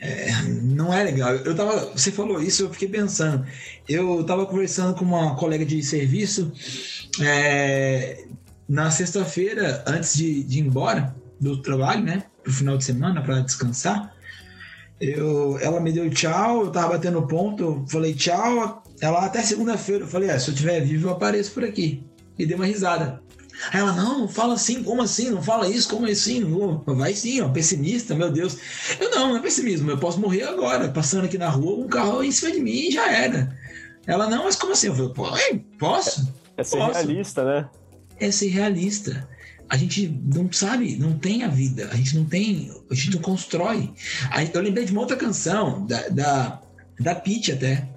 é, 0.00 0.32
não 0.62 0.94
é 0.94 1.04
legal. 1.04 1.34
Eu 1.34 1.54
tava, 1.54 1.92
você 1.94 2.10
falou 2.10 2.42
isso, 2.42 2.62
eu 2.62 2.70
fiquei 2.70 2.88
pensando. 2.88 3.44
Eu 3.86 4.24
tava 4.24 4.46
conversando 4.46 4.94
com 4.94 5.04
uma 5.04 5.36
colega 5.36 5.64
de 5.64 5.82
serviço 5.82 6.50
é, 7.20 8.24
na 8.70 8.88
sexta-feira, 8.88 9.82
antes 9.84 10.14
de, 10.14 10.44
de 10.44 10.58
ir 10.60 10.62
embora 10.62 11.12
do 11.40 11.60
trabalho, 11.60 12.04
né? 12.04 12.22
Pro 12.44 12.52
final 12.52 12.78
de 12.78 12.84
semana, 12.84 13.20
para 13.20 13.40
descansar. 13.40 14.14
Eu, 15.00 15.58
ela 15.58 15.80
me 15.80 15.90
deu 15.90 16.08
tchau, 16.08 16.66
eu 16.66 16.70
tava 16.70 16.90
batendo 16.90 17.26
ponto, 17.26 17.62
eu 17.64 17.84
falei 17.88 18.14
tchau. 18.14 18.84
Ela 19.00 19.26
até 19.26 19.42
segunda-feira, 19.42 20.04
eu 20.04 20.08
falei, 20.08 20.30
é, 20.30 20.38
se 20.38 20.50
eu 20.50 20.54
tiver 20.54 20.78
vivo, 20.82 21.08
eu 21.08 21.12
apareço 21.12 21.50
por 21.50 21.64
aqui. 21.64 22.06
E 22.38 22.46
dei 22.46 22.54
uma 22.54 22.64
risada. 22.64 23.20
Aí 23.72 23.80
ela, 23.80 23.92
não, 23.92 24.20
não 24.20 24.28
fala 24.28 24.54
assim, 24.54 24.84
como 24.84 25.02
assim? 25.02 25.30
Não 25.30 25.42
fala 25.42 25.68
isso, 25.68 25.88
como 25.88 26.06
assim? 26.06 26.44
Vai 26.86 27.12
sim, 27.12 27.40
ó, 27.40 27.48
pessimista, 27.48 28.14
meu 28.14 28.30
Deus. 28.30 28.56
Eu 29.00 29.10
não, 29.10 29.30
não 29.30 29.36
é 29.36 29.40
pessimismo, 29.40 29.90
eu 29.90 29.98
posso 29.98 30.20
morrer 30.20 30.44
agora, 30.44 30.88
passando 30.88 31.24
aqui 31.24 31.36
na 31.36 31.48
rua, 31.48 31.84
um 31.84 31.88
carro 31.88 32.22
em 32.22 32.30
cima 32.30 32.52
de 32.52 32.60
mim 32.60 32.86
e 32.86 32.92
já 32.92 33.10
era. 33.10 33.52
Ela, 34.06 34.30
não, 34.30 34.44
mas 34.44 34.54
como 34.54 34.72
assim? 34.74 34.86
Eu 34.86 34.94
falei, 34.94 35.12
Pô, 35.12 35.26
posso? 35.76 36.32
É 36.56 36.62
ser 36.62 36.78
posso. 36.78 36.92
realista, 36.92 37.44
né? 37.44 37.68
É 38.20 38.30
ser 38.30 38.48
realista. 38.48 39.28
A 39.68 39.76
gente 39.76 40.08
não 40.08 40.52
sabe, 40.52 40.96
não 40.96 41.16
tem 41.16 41.44
a 41.44 41.48
vida, 41.48 41.88
a 41.92 41.96
gente 41.96 42.16
não 42.16 42.24
tem, 42.24 42.70
a 42.90 42.94
gente 42.94 43.14
não 43.14 43.22
constrói. 43.22 43.92
Eu 44.52 44.60
lembrei 44.60 44.84
de 44.84 44.90
uma 44.90 45.00
outra 45.00 45.16
canção, 45.16 45.86
da, 45.86 46.08
da, 46.08 46.60
da 46.98 47.14
Pitty 47.14 47.52
até, 47.52 47.88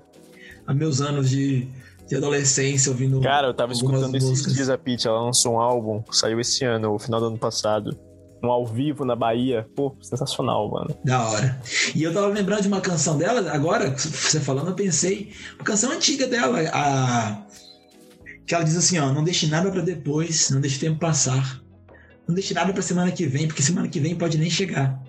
há 0.67 0.73
meus 0.73 1.01
anos 1.01 1.31
de, 1.31 1.67
de 2.07 2.15
adolescência 2.15 2.91
ouvindo. 2.91 3.19
Cara, 3.21 3.47
eu 3.47 3.55
tava 3.55 3.73
escutando 3.73 4.15
esses 4.15 4.53
dias 4.53 4.69
a 4.69 4.77
Pitty, 4.77 5.07
ela 5.07 5.19
lançou 5.21 5.55
um 5.55 5.59
álbum, 5.59 6.03
saiu 6.11 6.39
esse 6.39 6.63
ano, 6.63 6.93
no 6.93 6.99
final 6.99 7.19
do 7.19 7.25
ano 7.25 7.39
passado. 7.39 7.97
Um 8.43 8.51
ao 8.51 8.67
vivo 8.67 9.05
na 9.05 9.15
Bahia. 9.15 9.65
Pô, 9.73 9.95
sensacional, 10.01 10.69
mano. 10.69 10.97
Da 11.05 11.29
hora. 11.29 11.61
E 11.95 12.03
eu 12.03 12.13
tava 12.13 12.27
lembrando 12.27 12.61
de 12.61 12.67
uma 12.67 12.81
canção 12.81 13.17
dela, 13.17 13.49
agora, 13.49 13.95
você 13.97 14.37
falando, 14.37 14.67
eu 14.67 14.75
pensei. 14.75 15.31
Uma 15.55 15.63
canção 15.63 15.91
antiga 15.91 16.27
dela, 16.27 16.59
a. 16.73 17.41
Que 18.45 18.55
ela 18.55 18.63
diz 18.63 18.75
assim, 18.75 18.97
ó, 18.97 19.11
não 19.11 19.23
deixe 19.23 19.47
nada 19.47 19.71
para 19.71 19.81
depois, 19.81 20.49
não 20.49 20.59
deixe 20.59 20.79
tempo 20.79 20.99
passar. 20.99 21.61
Não 22.27 22.35
deixe 22.35 22.53
nada 22.53 22.73
pra 22.73 22.81
semana 22.81 23.11
que 23.11 23.25
vem, 23.25 23.47
porque 23.47 23.61
semana 23.61 23.87
que 23.87 23.99
vem 23.99 24.15
pode 24.15 24.37
nem 24.37 24.49
chegar. 24.49 25.01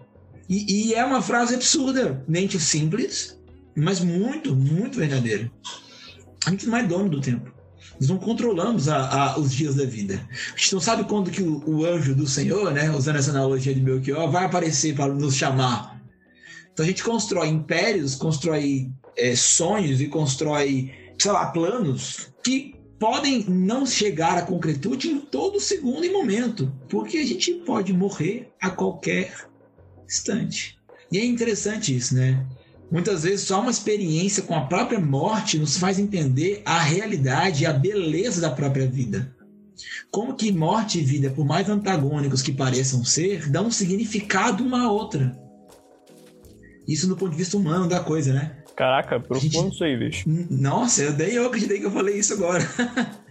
E, 0.48 0.88
e 0.88 0.94
é 0.94 1.04
uma 1.04 1.22
frase 1.22 1.54
absurda, 1.54 2.22
mente 2.28 2.58
simples, 2.60 3.38
mas 3.76 4.00
muito, 4.00 4.54
muito 4.54 4.98
verdadeira. 4.98 5.50
A 6.46 6.50
gente 6.50 6.66
não 6.66 6.76
é 6.76 6.82
dono 6.82 7.08
do 7.08 7.20
tempo. 7.20 7.52
Nós 8.00 8.08
não 8.08 8.18
controlamos 8.18 8.88
a, 8.88 8.96
a, 8.96 9.38
os 9.38 9.52
dias 9.52 9.76
da 9.76 9.84
vida. 9.84 10.20
A 10.52 10.56
gente 10.56 10.72
não 10.74 10.80
sabe 10.80 11.04
quando 11.04 11.30
que 11.30 11.42
o, 11.42 11.62
o, 11.66 11.86
anjo 11.86 12.14
do 12.14 12.26
Senhor, 12.26 12.72
né, 12.72 12.90
usando 12.90 13.16
essa 13.16 13.30
analogia 13.30 13.74
de 13.74 13.80
Belchior, 13.80 14.30
vai 14.30 14.44
aparecer 14.44 14.94
para 14.94 15.12
nos 15.14 15.34
chamar. 15.34 16.00
Então 16.72 16.84
a 16.84 16.88
gente 16.88 17.04
constrói 17.04 17.48
impérios, 17.48 18.16
constrói 18.16 18.90
é, 19.16 19.36
sonhos 19.36 20.00
e 20.00 20.08
constrói, 20.08 20.92
sei 21.18 21.30
lá, 21.30 21.46
planos 21.46 22.32
que 22.42 22.74
podem 23.04 23.44
não 23.46 23.84
chegar 23.84 24.38
à 24.38 24.40
concretude 24.40 25.08
em 25.08 25.20
todo 25.20 25.60
segundo 25.60 26.06
e 26.06 26.10
momento, 26.10 26.72
porque 26.88 27.18
a 27.18 27.26
gente 27.26 27.52
pode 27.52 27.92
morrer 27.92 28.50
a 28.58 28.70
qualquer 28.70 29.46
instante. 30.08 30.78
E 31.12 31.18
é 31.18 31.24
interessante 31.26 31.94
isso, 31.94 32.14
né? 32.14 32.46
Muitas 32.90 33.24
vezes 33.24 33.46
só 33.46 33.60
uma 33.60 33.70
experiência 33.70 34.42
com 34.44 34.54
a 34.54 34.64
própria 34.64 34.98
morte 34.98 35.58
nos 35.58 35.76
faz 35.76 35.98
entender 35.98 36.62
a 36.64 36.80
realidade 36.80 37.64
e 37.64 37.66
a 37.66 37.74
beleza 37.74 38.40
da 38.40 38.50
própria 38.50 38.86
vida. 38.86 39.36
Como 40.10 40.34
que 40.34 40.50
morte 40.50 40.98
e 40.98 41.04
vida, 41.04 41.28
por 41.28 41.44
mais 41.44 41.68
antagônicos 41.68 42.40
que 42.40 42.52
pareçam 42.52 43.04
ser, 43.04 43.50
dão 43.50 43.66
um 43.66 43.70
significado 43.70 44.64
uma 44.64 44.84
à 44.84 44.90
outra. 44.90 45.38
Isso 46.88 47.06
do 47.06 47.18
ponto 47.18 47.32
de 47.32 47.36
vista 47.36 47.58
humano 47.58 47.86
da 47.86 48.00
coisa, 48.00 48.32
né? 48.32 48.63
Caraca, 48.76 49.20
profundo 49.20 49.52
gente... 49.52 49.74
isso 49.74 49.84
aí, 49.84 49.96
bicho. 49.96 50.24
Nossa, 50.50 51.02
eu 51.02 51.12
dei 51.12 51.38
eu 51.38 51.46
acreditei 51.46 51.78
que 51.78 51.86
eu 51.86 51.90
falei 51.90 52.18
isso 52.18 52.34
agora. 52.34 52.66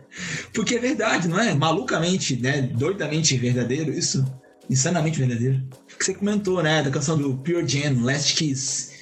Porque 0.53 0.75
é 0.75 0.79
verdade, 0.79 1.27
não 1.27 1.39
é? 1.39 1.53
Malucamente, 1.53 2.35
né? 2.37 2.61
Doidamente 2.61 3.35
verdadeiro 3.37 3.91
isso. 3.91 4.23
Insanamente 4.69 5.19
verdadeiro. 5.19 5.61
Que 5.97 6.05
você 6.05 6.13
comentou, 6.13 6.61
né? 6.61 6.83
Da 6.83 6.91
canção 6.91 7.17
do 7.17 7.35
Pure 7.37 7.67
Jam, 7.67 8.03
Last 8.03 8.35
Kiss. 8.35 8.93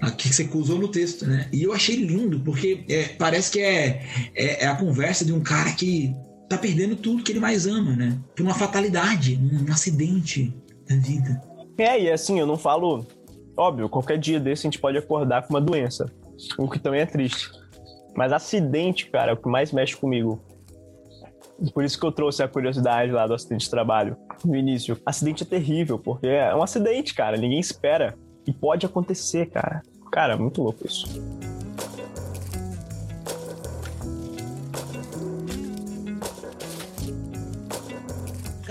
Aqui 0.00 0.28
que 0.28 0.34
você 0.34 0.48
usou 0.52 0.78
no 0.78 0.88
texto, 0.88 1.26
né? 1.26 1.48
E 1.52 1.62
eu 1.62 1.72
achei 1.72 1.96
lindo, 1.96 2.40
porque 2.40 2.84
é, 2.88 3.04
parece 3.04 3.52
que 3.52 3.60
é, 3.60 4.02
é, 4.34 4.64
é, 4.64 4.66
a 4.66 4.74
conversa 4.74 5.24
de 5.24 5.32
um 5.32 5.40
cara 5.40 5.72
que 5.72 6.14
tá 6.48 6.58
perdendo 6.58 6.96
tudo 6.96 7.22
que 7.22 7.32
ele 7.32 7.40
mais 7.40 7.66
ama, 7.66 7.94
né? 7.94 8.18
Por 8.34 8.42
uma 8.42 8.54
fatalidade, 8.54 9.38
um 9.40 9.72
acidente 9.72 10.52
da 10.88 10.96
vida. 10.96 11.40
É, 11.78 12.02
e 12.02 12.10
assim, 12.10 12.38
eu 12.38 12.46
não 12.46 12.58
falo 12.58 13.06
Óbvio, 13.56 13.88
qualquer 13.88 14.18
dia 14.18 14.40
desse 14.40 14.66
a 14.66 14.70
gente 14.70 14.80
pode 14.80 14.98
acordar 14.98 15.42
com 15.42 15.54
uma 15.54 15.60
doença, 15.60 16.06
o 16.58 16.68
que 16.68 16.78
também 16.78 17.00
é 17.00 17.06
triste. 17.06 17.50
Mas 18.16 18.32
acidente, 18.32 19.10
cara, 19.10 19.30
é 19.32 19.34
o 19.34 19.36
que 19.36 19.48
mais 19.48 19.72
mexe 19.72 19.96
comigo. 19.96 20.42
Por 21.72 21.84
isso 21.84 21.98
que 21.98 22.04
eu 22.04 22.12
trouxe 22.12 22.42
a 22.42 22.48
curiosidade 22.48 23.12
lá 23.12 23.26
do 23.26 23.34
acidente 23.34 23.64
de 23.64 23.70
trabalho 23.70 24.16
no 24.44 24.56
início. 24.56 24.98
Acidente 25.06 25.44
é 25.44 25.46
terrível, 25.46 25.98
porque 25.98 26.26
é 26.26 26.54
um 26.54 26.62
acidente, 26.62 27.14
cara, 27.14 27.36
ninguém 27.36 27.60
espera. 27.60 28.16
E 28.46 28.52
pode 28.52 28.84
acontecer, 28.84 29.46
cara. 29.46 29.82
Cara, 30.10 30.36
muito 30.36 30.62
louco 30.62 30.86
isso. 30.86 31.06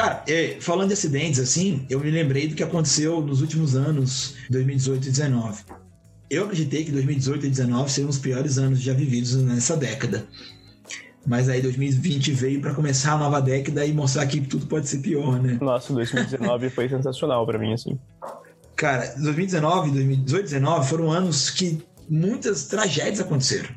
Cara, 0.03 0.21
é, 0.27 0.57
falando 0.59 0.89
de 0.89 0.95
acidentes 0.95 1.39
assim, 1.39 1.85
eu 1.89 1.97
me 1.97 2.11
lembrei 2.11 2.49
do 2.49 2.55
que 2.55 2.61
aconteceu 2.61 3.21
nos 3.21 3.39
últimos 3.39 3.73
anos, 3.73 4.35
2018 4.49 4.97
e 4.97 5.11
2019. 5.11 5.63
Eu 6.29 6.43
acreditei 6.43 6.83
que 6.83 6.91
2018 6.91 7.37
e 7.37 7.47
2019 7.47 7.89
seriam 7.89 8.09
os 8.09 8.17
piores 8.17 8.57
anos 8.57 8.81
já 8.81 8.91
vividos 8.91 9.33
nessa 9.35 9.77
década. 9.77 10.25
Mas 11.25 11.47
aí 11.47 11.61
2020 11.61 12.33
veio 12.33 12.59
para 12.59 12.73
começar 12.73 13.13
a 13.13 13.17
nova 13.17 13.41
década 13.41 13.85
e 13.85 13.93
mostrar 13.93 14.27
que 14.27 14.41
tudo 14.41 14.65
pode 14.65 14.89
ser 14.89 14.97
pior, 14.97 15.41
né? 15.41 15.57
Nossa, 15.61 15.93
2019 15.93 16.69
foi 16.69 16.89
sensacional 16.89 17.45
para 17.45 17.57
mim, 17.57 17.71
assim. 17.71 17.97
Cara, 18.75 19.05
2019, 19.19 19.91
2018 19.91 20.27
e 20.27 20.59
2019 20.59 20.89
foram 20.89 21.11
anos 21.13 21.49
que 21.49 21.81
muitas 22.09 22.65
tragédias 22.65 23.21
aconteceram. 23.21 23.69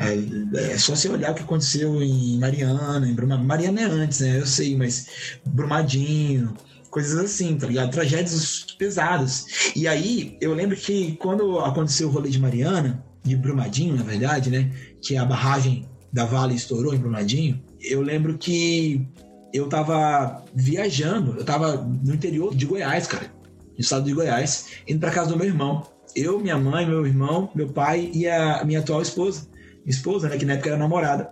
É, 0.00 0.72
é, 0.72 0.78
só 0.78 0.96
você 0.96 1.10
olhar 1.10 1.30
o 1.30 1.34
que 1.34 1.42
aconteceu 1.42 2.02
em 2.02 2.38
Mariana, 2.38 3.06
em 3.06 3.12
Brumadinho. 3.12 3.46
Mariana 3.46 3.80
é 3.82 3.84
antes, 3.84 4.20
né? 4.20 4.38
Eu 4.38 4.46
sei, 4.46 4.74
mas 4.74 5.38
Brumadinho, 5.44 6.54
coisas 6.90 7.18
assim, 7.22 7.54
tá 7.58 7.66
ligado? 7.66 7.90
Tragédias 7.90 8.64
pesadas. 8.78 9.72
E 9.76 9.86
aí, 9.86 10.38
eu 10.40 10.54
lembro 10.54 10.74
que 10.74 11.16
quando 11.16 11.58
aconteceu 11.58 12.08
o 12.08 12.10
rolê 12.10 12.30
de 12.30 12.40
Mariana, 12.40 13.04
de 13.22 13.36
Brumadinho, 13.36 13.94
na 13.94 14.02
verdade, 14.02 14.48
né? 14.48 14.72
Que 15.02 15.18
a 15.18 15.24
barragem 15.24 15.86
da 16.10 16.24
Vale 16.24 16.54
estourou 16.54 16.94
em 16.94 16.98
Brumadinho. 16.98 17.62
Eu 17.78 18.00
lembro 18.00 18.38
que 18.38 19.06
eu 19.52 19.68
tava 19.68 20.42
viajando, 20.54 21.36
eu 21.36 21.44
tava 21.44 21.76
no 21.76 22.14
interior 22.14 22.54
de 22.54 22.64
Goiás, 22.64 23.06
cara, 23.06 23.30
no 23.74 23.80
estado 23.80 24.06
de 24.06 24.14
Goiás, 24.14 24.68
indo 24.88 24.98
para 24.98 25.10
casa 25.10 25.28
do 25.28 25.36
meu 25.36 25.46
irmão. 25.46 25.86
Eu, 26.16 26.40
minha 26.40 26.56
mãe, 26.56 26.86
meu 26.86 27.06
irmão, 27.06 27.50
meu 27.54 27.68
pai 27.68 28.10
e 28.14 28.26
a 28.26 28.64
minha 28.64 28.80
atual 28.80 29.02
esposa 29.02 29.49
esposa, 29.86 30.28
né, 30.28 30.36
que 30.36 30.44
na 30.44 30.54
época 30.54 30.70
era 30.70 30.78
namorada. 30.78 31.30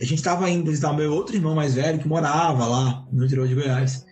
A 0.00 0.04
gente 0.04 0.22
tava 0.22 0.48
indo 0.48 0.70
visitar 0.70 0.92
meu 0.92 1.12
outro 1.12 1.34
irmão 1.34 1.54
mais 1.54 1.74
velho 1.74 1.98
que 1.98 2.06
morava 2.06 2.66
lá 2.66 3.04
no 3.12 3.24
interior 3.24 3.48
de 3.48 3.54
Goiás. 3.54 4.06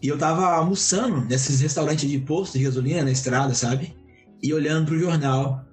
E 0.00 0.08
eu 0.08 0.16
tava 0.16 0.46
almoçando 0.46 1.24
nesses 1.24 1.60
restaurantes 1.60 2.08
de 2.08 2.18
posto 2.18 2.58
de 2.58 2.64
gasolina 2.64 3.02
na 3.02 3.10
estrada, 3.10 3.54
sabe? 3.54 3.96
E 4.42 4.52
olhando 4.54 4.86
pro 4.86 4.98
jornal 4.98 5.64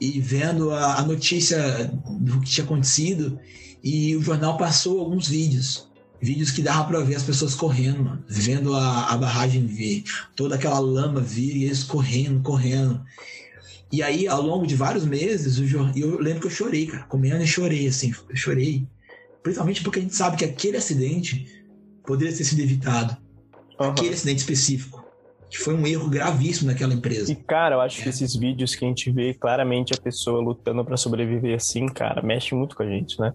e 0.00 0.20
vendo 0.20 0.70
a, 0.72 0.96
a 0.96 1.02
notícia 1.02 1.92
do 2.20 2.40
que 2.40 2.50
tinha 2.50 2.64
acontecido. 2.64 3.38
E 3.84 4.16
o 4.16 4.22
jornal 4.22 4.56
passou 4.56 4.98
alguns 4.98 5.28
vídeos 5.28 5.88
vídeos 6.20 6.50
que 6.50 6.62
dava 6.62 6.84
para 6.84 7.00
ver 7.00 7.14
as 7.14 7.22
pessoas 7.22 7.54
correndo, 7.54 8.02
mano, 8.02 8.24
vendo 8.28 8.74
a, 8.74 9.06
a 9.06 9.16
barragem 9.16 9.66
vir, 9.66 10.04
toda 10.34 10.56
aquela 10.56 10.78
lama 10.78 11.20
vir 11.20 11.56
e 11.56 11.64
eles 11.64 11.84
correndo, 11.84 12.42
correndo. 12.42 13.00
E 13.90 14.02
aí, 14.02 14.28
ao 14.28 14.42
longo 14.42 14.66
de 14.66 14.74
vários 14.74 15.04
meses, 15.04 15.58
eu 15.96 16.20
lembro 16.20 16.40
que 16.40 16.46
eu 16.46 16.50
chorei, 16.50 16.86
cara, 16.86 17.04
comendo 17.04 17.42
e 17.42 17.46
chorei, 17.46 17.86
assim, 17.88 18.12
eu 18.28 18.36
chorei. 18.36 18.86
Principalmente 19.42 19.82
porque 19.82 19.98
a 19.98 20.02
gente 20.02 20.14
sabe 20.14 20.36
que 20.36 20.44
aquele 20.44 20.76
acidente 20.76 21.64
poderia 22.04 22.36
ter 22.36 22.44
sido 22.44 22.60
evitado. 22.60 23.16
Uhum. 23.80 23.86
Aquele 23.86 24.14
acidente 24.14 24.40
específico. 24.40 25.06
Que 25.48 25.56
foi 25.56 25.72
um 25.72 25.86
erro 25.86 26.10
gravíssimo 26.10 26.70
naquela 26.70 26.92
empresa. 26.92 27.32
E, 27.32 27.34
cara, 27.34 27.76
eu 27.76 27.80
acho 27.80 28.00
é. 28.00 28.02
que 28.02 28.08
esses 28.10 28.36
vídeos 28.36 28.74
que 28.74 28.84
a 28.84 28.88
gente 28.88 29.10
vê 29.10 29.32
claramente 29.32 29.94
a 29.94 29.96
pessoa 29.96 30.42
lutando 30.42 30.84
para 30.84 30.98
sobreviver 30.98 31.56
assim, 31.56 31.86
cara, 31.86 32.20
mexe 32.20 32.54
muito 32.54 32.76
com 32.76 32.82
a 32.82 32.86
gente, 32.86 33.18
né? 33.18 33.32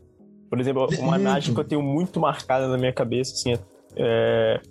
Por 0.47 0.59
exemplo, 0.59 0.87
uma 0.99 1.19
imagem 1.19 1.51
que 1.51 1.59
eu 1.59 1.63
tenho 1.63 1.81
muito 1.81 2.19
marcada 2.19 2.67
na 2.67 2.77
minha 2.77 2.93
cabeça, 2.93 3.33
assim, 3.33 3.57
é 3.95 4.61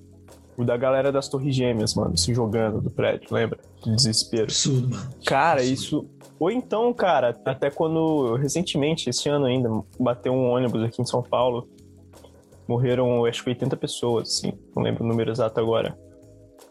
o 0.57 0.65
da 0.65 0.77
galera 0.77 1.11
das 1.11 1.29
Torres 1.29 1.55
Gêmeas, 1.55 1.95
mano, 1.95 2.17
se 2.17 2.35
jogando 2.35 2.81
do 2.81 2.91
prédio, 2.91 3.29
lembra? 3.31 3.59
De 3.83 3.95
desespero. 3.95 4.45
Absurdo, 4.45 4.89
mano. 4.91 5.11
Cara, 5.25 5.61
Absurdo. 5.61 5.75
isso. 5.75 6.07
Ou 6.39 6.51
então, 6.51 6.93
cara, 6.93 7.37
até 7.45 7.71
quando 7.71 8.35
recentemente, 8.35 9.09
esse 9.09 9.29
ano 9.29 9.47
ainda, 9.47 9.69
bateu 9.99 10.33
um 10.33 10.51
ônibus 10.51 10.83
aqui 10.83 11.01
em 11.01 11.07
São 11.07 11.23
Paulo. 11.23 11.69
Morreram, 12.67 13.25
acho 13.25 13.43
que 13.43 13.51
80 13.51 13.77
pessoas, 13.77 14.29
assim. 14.29 14.53
Não 14.75 14.83
lembro 14.83 15.05
o 15.05 15.07
número 15.07 15.31
exato 15.31 15.61
agora. 15.61 15.97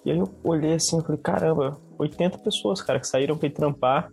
E 0.04 0.12
aí 0.12 0.18
eu 0.18 0.28
olhei 0.44 0.74
assim 0.74 1.00
e 1.00 1.02
falei, 1.02 1.22
caramba, 1.22 1.78
80 1.98 2.38
pessoas, 2.40 2.82
cara, 2.82 3.00
que 3.00 3.08
saíram 3.08 3.38
pra 3.38 3.48
ir 3.48 3.52
trampar. 3.52 4.12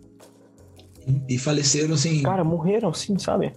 E 1.27 1.37
faleceram, 1.37 1.93
assim. 1.93 2.21
Cara, 2.21 2.43
morreram, 2.43 2.93
sim, 2.93 3.17
sabe? 3.17 3.53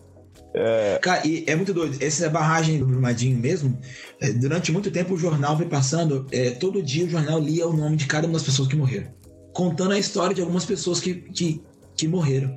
É... 0.54 0.98
Cara, 1.00 1.26
e 1.26 1.44
é 1.46 1.56
muito 1.56 1.72
doido. 1.72 2.02
Essa 2.02 2.28
barragem 2.28 2.78
do 2.78 2.86
Brumadinho 2.86 3.38
mesmo, 3.38 3.78
é, 4.20 4.32
durante 4.32 4.70
muito 4.70 4.90
tempo 4.90 5.14
o 5.14 5.18
jornal 5.18 5.56
foi 5.56 5.66
passando, 5.66 6.26
é, 6.30 6.50
todo 6.50 6.82
dia 6.82 7.04
o 7.04 7.08
jornal 7.08 7.38
lia 7.40 7.66
o 7.66 7.72
nome 7.72 7.96
de 7.96 8.06
cada 8.06 8.26
uma 8.26 8.34
das 8.34 8.42
pessoas 8.42 8.68
que 8.68 8.76
morreram. 8.76 9.10
Contando 9.52 9.92
a 9.92 9.98
história 9.98 10.34
de 10.34 10.40
algumas 10.40 10.64
pessoas 10.64 11.00
que, 11.00 11.14
que, 11.14 11.62
que 11.96 12.08
morreram. 12.08 12.54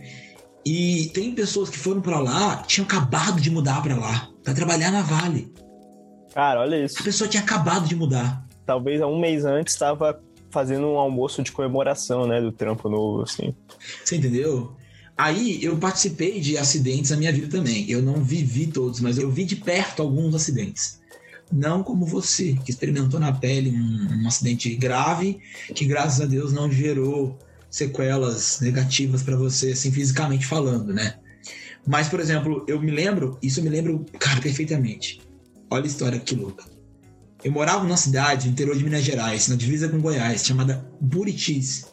E 0.66 1.12
tem 1.14 1.34
pessoas 1.36 1.70
que 1.70 1.78
foram 1.78 2.02
para 2.02 2.20
lá, 2.20 2.64
tinham 2.64 2.86
acabado 2.86 3.40
de 3.40 3.52
mudar 3.52 3.84
para 3.84 3.96
lá, 3.96 4.30
para 4.44 4.54
trabalhar 4.54 4.92
na 4.92 5.02
Vale. 5.02 5.54
Cara, 6.34 6.62
olha 6.62 6.84
isso. 6.84 7.00
A 7.00 7.04
pessoa 7.04 7.30
tinha 7.30 7.44
acabado 7.44 7.88
de 7.88 7.96
mudar. 7.96 8.46
Talvez 8.66 9.02
há 9.02 9.08
um 9.08 9.20
mês 9.20 9.46
antes 9.46 9.74
estava 9.74 10.20
fazendo 10.50 10.88
um 10.88 10.98
almoço 10.98 11.44
de 11.44 11.52
comemoração, 11.52 12.26
né, 12.26 12.42
do 12.42 12.52
trampo 12.52 12.90
novo, 12.90 13.22
assim. 13.22 13.54
Você 14.04 14.16
entendeu? 14.16 14.76
Aí 15.18 15.64
eu 15.64 15.78
participei 15.78 16.42
de 16.42 16.58
acidentes 16.58 17.12
na 17.12 17.18
minha 17.18 17.32
vida 17.32 17.48
também. 17.48 17.90
Eu 17.90 18.02
não 18.02 18.24
vivi 18.24 18.68
todos, 18.68 19.00
mas 19.00 19.18
eu 19.18 19.32
vi 19.32 19.46
de 19.46 19.56
perto 19.56 20.02
alguns 20.02 20.36
acidentes. 20.36 21.00
Não 21.52 21.84
como 21.84 22.06
você, 22.06 22.58
que 22.66 22.72
experimentou 22.72 23.20
na 23.20 23.32
pele 23.32 23.72
um, 23.72 24.24
um 24.24 24.28
acidente 24.28 24.74
grave, 24.76 25.40
que 25.74 25.86
graças 25.86 26.20
a 26.20 26.26
Deus 26.26 26.52
não 26.52 26.70
gerou 26.70 27.38
sequelas 27.70 28.60
negativas 28.60 29.22
para 29.22 29.36
você, 29.36 29.72
assim, 29.72 29.92
fisicamente 29.92 30.46
falando, 30.46 30.94
né? 30.94 31.16
Mas, 31.86 32.10
por 32.10 32.20
exemplo, 32.20 32.66
eu 32.68 32.82
me 32.82 32.92
lembro, 32.92 33.38
isso 33.42 33.60
eu 33.60 33.64
me 33.64 33.70
lembro, 33.70 34.06
cara, 34.20 34.42
perfeitamente. 34.42 35.22
Olha 35.70 35.84
a 35.84 35.88
história 35.88 36.20
que 36.20 36.36
louca. 36.36 36.66
Eu 37.44 37.52
morava 37.52 37.84
numa 37.84 37.98
cidade 37.98 38.48
no 38.48 38.54
interior 38.54 38.76
de 38.76 38.84
Minas 38.84 39.04
Gerais, 39.04 39.48
na 39.48 39.56
divisa 39.56 39.88
com 39.88 40.00
Goiás, 40.00 40.44
chamada 40.44 40.84
Buritis. 41.00 41.86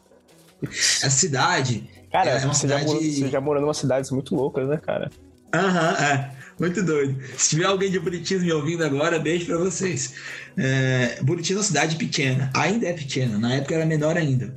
Essa 0.63 1.11
cidade 1.11 1.89
Cara, 2.13 2.31
é 2.31 2.41
você, 2.41 2.61
cidade... 2.61 2.83
já 2.83 2.87
morou, 2.87 3.03
você 3.03 3.29
já 3.29 3.41
morou 3.41 3.63
numa 3.63 3.75
cidades 3.75 4.11
muito 4.11 4.35
loucas, 4.37 4.69
né, 4.69 4.77
cara? 4.77 5.11
Aham, 5.55 5.91
uhum, 5.91 6.05
é. 6.05 6.31
Muito 6.61 6.83
doido. 6.83 7.19
Se 7.37 7.51
tiver 7.51 7.65
alguém 7.65 7.91
de 7.91 7.99
Buritis 7.99 8.43
me 8.43 8.53
ouvindo 8.53 8.85
agora, 8.85 9.19
beijo 9.19 9.47
pra 9.47 9.57
vocês. 9.57 10.15
É, 10.57 11.19
Buritis 11.23 11.51
é 11.51 11.55
uma 11.55 11.63
cidade 11.63 11.97
pequena. 11.97 12.51
Ainda 12.55 12.87
é 12.87 12.93
pequena. 12.93 13.39
Na 13.39 13.55
época 13.55 13.75
era 13.75 13.87
menor 13.87 14.17
ainda. 14.17 14.55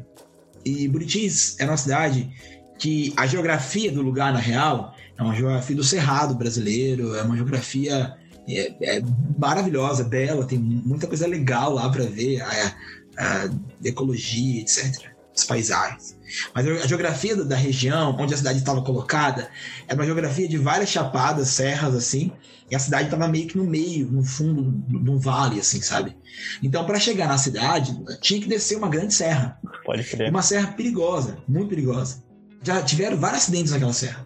E 0.64 0.88
Buritis 0.88 1.56
é 1.60 1.66
uma 1.66 1.78
cidade 1.78 2.30
que 2.78 3.14
a 3.16 3.26
geografia 3.26 3.92
do 3.92 4.02
lugar, 4.02 4.34
na 4.34 4.40
real, 4.40 4.94
é 5.18 5.24
uma 5.24 5.34
geografia 5.34 5.76
do 5.76 5.84
Cerrado 5.84 6.36
brasileiro. 6.36 7.16
É 7.16 7.24
uma 7.24 7.36
geografia 7.36 8.14
é, 8.48 8.98
é 8.98 9.02
maravilhosa, 9.38 10.04
bela. 10.04 10.46
Tem 10.46 10.60
muita 10.60 11.08
coisa 11.08 11.26
legal 11.26 11.74
lá 11.74 11.90
para 11.90 12.04
ver. 12.04 12.42
A, 12.42 12.76
a 13.18 13.50
ecologia, 13.84 14.62
etc. 14.62 15.15
As 15.36 15.44
paisagens. 15.44 16.16
Mas 16.54 16.68
a 16.68 16.88
geografia 16.88 17.36
da 17.44 17.56
região, 17.56 18.16
onde 18.18 18.34
a 18.34 18.38
cidade 18.38 18.60
estava 18.60 18.82
colocada, 18.82 19.50
era 19.88 20.00
uma 20.00 20.06
geografia 20.06 20.48
de 20.48 20.58
várias 20.58 20.90
chapadas, 20.90 21.50
serras, 21.50 21.94
assim, 21.94 22.32
e 22.70 22.76
a 22.76 22.80
cidade 22.80 23.06
estava 23.06 23.28
meio 23.28 23.48
que 23.48 23.58
no 23.58 23.66
meio, 23.66 24.12
no 24.12 24.24
fundo 24.24 24.72
de 24.88 25.10
um 25.10 25.20
vale, 25.20 25.60
assim, 25.60 25.82
sabe? 25.82 26.16
Então, 26.64 26.86
para 26.86 27.00
chegar 27.00 27.28
na 27.28 27.38
cidade, 27.38 27.96
tinha 28.22 28.42
que 28.42 28.48
descer 28.48 28.78
uma 28.78 28.90
grande 28.90 29.14
serra. 29.14 29.60
Pode 29.86 30.04
crer. 30.04 30.30
Uma 30.30 30.42
serra 30.42 30.72
perigosa, 30.72 31.38
muito 31.48 31.70
perigosa. 31.70 32.24
Já 32.64 32.82
tiveram 32.82 33.18
vários 33.18 33.44
acidentes 33.44 33.72
naquela 33.72 33.94
serra. 33.94 34.26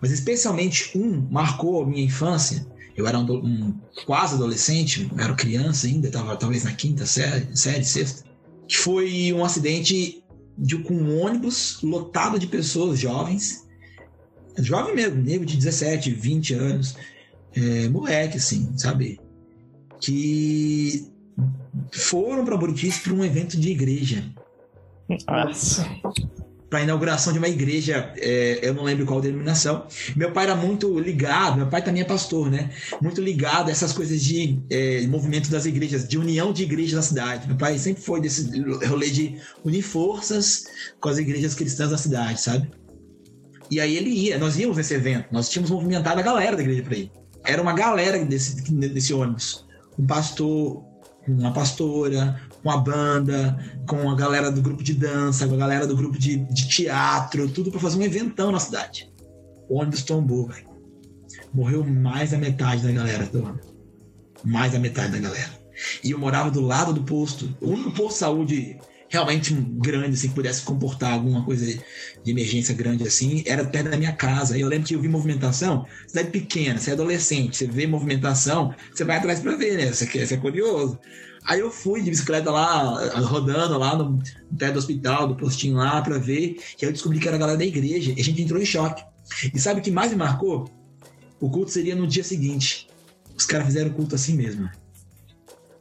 Mas 0.00 0.10
especialmente 0.10 0.96
um 0.96 1.28
marcou 1.30 1.82
a 1.82 1.86
minha 1.86 2.04
infância. 2.04 2.66
Eu 2.96 3.06
era 3.06 3.18
um, 3.18 3.30
um 3.30 3.80
quase 4.06 4.34
adolescente, 4.34 5.10
era 5.16 5.34
criança 5.34 5.86
ainda, 5.86 6.08
estava 6.08 6.36
talvez 6.36 6.64
na 6.64 6.72
quinta 6.72 7.04
série, 7.06 7.54
série, 7.56 7.84
sexta. 7.84 8.26
Que 8.66 8.76
foi 8.76 9.32
um 9.32 9.44
acidente 9.44 10.24
de, 10.58 10.76
com 10.78 10.94
um 10.94 11.22
ônibus 11.22 11.80
lotado 11.82 12.38
de 12.38 12.46
pessoas 12.46 12.98
jovens, 12.98 13.66
jovem 14.58 14.94
mesmo, 14.94 15.22
nego 15.22 15.44
de 15.44 15.56
17, 15.56 16.10
20 16.10 16.54
anos, 16.54 16.96
é, 17.54 17.88
moleque, 17.88 18.38
assim, 18.38 18.76
sabe? 18.76 19.20
Que 20.00 21.06
foram 21.92 22.44
para 22.44 22.56
Buritis 22.56 22.98
para 22.98 23.12
um 23.12 23.24
evento 23.24 23.56
de 23.56 23.70
igreja. 23.70 24.24
Nossa 25.26 25.88
para 26.68 26.80
a 26.80 26.82
inauguração 26.82 27.32
de 27.32 27.38
uma 27.38 27.48
igreja, 27.48 28.12
é, 28.16 28.60
eu 28.62 28.74
não 28.74 28.84
lembro 28.84 29.06
qual 29.06 29.20
denominação. 29.20 29.86
Meu 30.14 30.32
pai 30.32 30.44
era 30.44 30.54
muito 30.54 30.98
ligado, 30.98 31.56
meu 31.56 31.66
pai 31.66 31.82
também 31.82 32.02
é 32.02 32.04
pastor, 32.04 32.50
né? 32.50 32.70
Muito 33.00 33.22
ligado 33.22 33.68
a 33.68 33.72
essas 33.72 33.92
coisas 33.92 34.20
de 34.22 34.60
é, 34.68 35.06
movimento 35.06 35.50
das 35.50 35.64
igrejas, 35.64 36.06
de 36.06 36.18
união 36.18 36.52
de 36.52 36.64
igrejas 36.64 36.92
na 36.94 37.02
cidade. 37.02 37.46
Meu 37.46 37.56
pai 37.56 37.78
sempre 37.78 38.02
foi 38.02 38.20
desse 38.20 38.60
rolê 38.86 39.08
de 39.08 39.40
unir 39.64 39.82
forças 39.82 40.64
com 41.00 41.08
as 41.08 41.16
igrejas 41.16 41.54
cristãs 41.54 41.90
da 41.90 41.96
cidade, 41.96 42.40
sabe? 42.40 42.70
E 43.70 43.80
aí 43.80 43.96
ele 43.96 44.10
ia, 44.10 44.38
nós 44.38 44.58
íamos 44.58 44.76
nesse 44.76 44.94
evento, 44.94 45.26
nós 45.30 45.48
tínhamos 45.48 45.70
movimentado 45.70 46.20
a 46.20 46.22
galera 46.22 46.56
da 46.56 46.62
igreja 46.62 46.82
para 46.82 46.96
ir. 46.96 47.10
Era 47.44 47.62
uma 47.62 47.72
galera 47.72 48.22
desse, 48.24 48.62
desse 48.72 49.14
ônibus. 49.14 49.66
Um 49.98 50.06
pastor, 50.06 50.84
uma 51.26 51.52
pastora, 51.52 52.40
com 52.62 52.70
a 52.70 52.76
banda, 52.76 53.58
com 53.86 54.10
a 54.10 54.14
galera 54.14 54.50
do 54.50 54.60
grupo 54.60 54.82
de 54.82 54.94
dança, 54.94 55.46
com 55.46 55.54
a 55.54 55.58
galera 55.58 55.86
do 55.86 55.96
grupo 55.96 56.18
de, 56.18 56.36
de 56.36 56.68
teatro, 56.68 57.48
tudo 57.48 57.70
para 57.70 57.80
fazer 57.80 57.98
um 57.98 58.02
eventão 58.02 58.50
na 58.50 58.60
cidade. 58.60 59.10
O 59.68 59.78
ônibus 59.78 60.02
tombou, 60.02 60.48
velho. 60.48 60.68
Morreu 61.52 61.84
mais 61.84 62.30
da 62.30 62.38
metade 62.38 62.82
da 62.82 62.92
galera 62.92 63.26
do 63.26 63.44
ônibus. 63.44 63.74
Mais 64.44 64.72
da 64.72 64.78
metade 64.78 65.12
da 65.12 65.18
galera. 65.18 65.58
E 66.02 66.10
eu 66.10 66.18
morava 66.18 66.50
do 66.50 66.60
lado 66.60 66.92
do 66.92 67.02
posto. 67.02 67.54
O 67.60 67.70
único 67.70 67.92
posto 67.92 68.14
de 68.14 68.18
saúde 68.18 68.78
realmente 69.08 69.54
grande, 69.54 70.14
assim, 70.14 70.28
que 70.28 70.34
pudesse 70.34 70.62
comportar 70.62 71.14
alguma 71.14 71.44
coisa 71.44 71.64
de 71.64 72.30
emergência 72.30 72.74
grande 72.74 73.06
assim, 73.06 73.42
era 73.46 73.64
perto 73.64 73.90
da 73.90 73.96
minha 73.96 74.12
casa. 74.12 74.58
Eu 74.58 74.68
lembro 74.68 74.86
que 74.86 74.94
eu 74.94 75.00
vi 75.00 75.08
movimentação, 75.08 75.86
cidade 76.06 76.30
pequena, 76.30 76.78
você 76.78 76.90
é 76.90 76.92
adolescente, 76.92 77.56
você 77.56 77.66
vê 77.66 77.86
movimentação, 77.86 78.74
você 78.92 79.04
vai 79.04 79.16
atrás 79.16 79.40
para 79.40 79.56
ver, 79.56 79.78
né? 79.78 79.92
Você 79.92 80.34
é 80.34 80.36
curioso. 80.36 80.98
Aí 81.48 81.60
eu 81.60 81.70
fui 81.70 82.02
de 82.02 82.10
bicicleta 82.10 82.50
lá, 82.50 83.10
rodando 83.20 83.78
lá 83.78 83.96
no, 83.96 84.22
pé 84.58 84.70
do 84.70 84.78
hospital, 84.78 85.26
do 85.28 85.34
postinho 85.34 85.78
lá, 85.78 86.02
pra 86.02 86.18
ver. 86.18 86.58
E 86.78 86.84
aí 86.84 86.88
eu 86.88 86.92
descobri 86.92 87.18
que 87.18 87.26
era 87.26 87.38
a 87.38 87.40
galera 87.40 87.56
da 87.56 87.64
igreja. 87.64 88.12
E 88.14 88.20
a 88.20 88.22
gente 88.22 88.42
entrou 88.42 88.60
em 88.60 88.66
choque. 88.66 89.02
E 89.54 89.58
sabe 89.58 89.80
o 89.80 89.82
que 89.82 89.90
mais 89.90 90.10
me 90.10 90.18
marcou? 90.18 90.70
O 91.40 91.48
culto 91.48 91.70
seria 91.70 91.96
no 91.96 92.06
dia 92.06 92.22
seguinte. 92.22 92.86
Os 93.34 93.46
caras 93.46 93.66
fizeram 93.66 93.90
o 93.90 93.94
culto 93.94 94.14
assim 94.14 94.36
mesmo. 94.36 94.68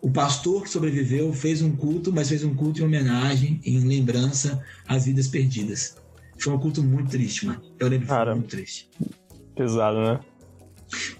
O 0.01 0.09
pastor 0.09 0.63
que 0.63 0.69
sobreviveu 0.69 1.33
fez 1.33 1.61
um 1.61 1.75
culto, 1.75 2.13
mas 2.13 2.29
fez 2.29 2.45
um 2.45 2.55
culto 2.55 2.79
em 2.79 2.85
homenagem, 2.85 3.59
em 3.65 3.81
lembrança 3.81 4.63
às 4.87 5.03
vidas 5.03 5.27
perdidas. 5.27 5.97
Foi 6.39 6.53
um 6.53 6.59
culto 6.59 6.81
muito 6.81 7.09
triste, 7.09 7.45
mano. 7.45 7.61
Eu 7.77 7.89
lembro 7.89 8.07
que 8.07 8.13
foi 8.13 8.33
muito 8.33 8.47
triste. 8.47 8.89
Pesado, 9.53 9.99
né? 9.99 10.19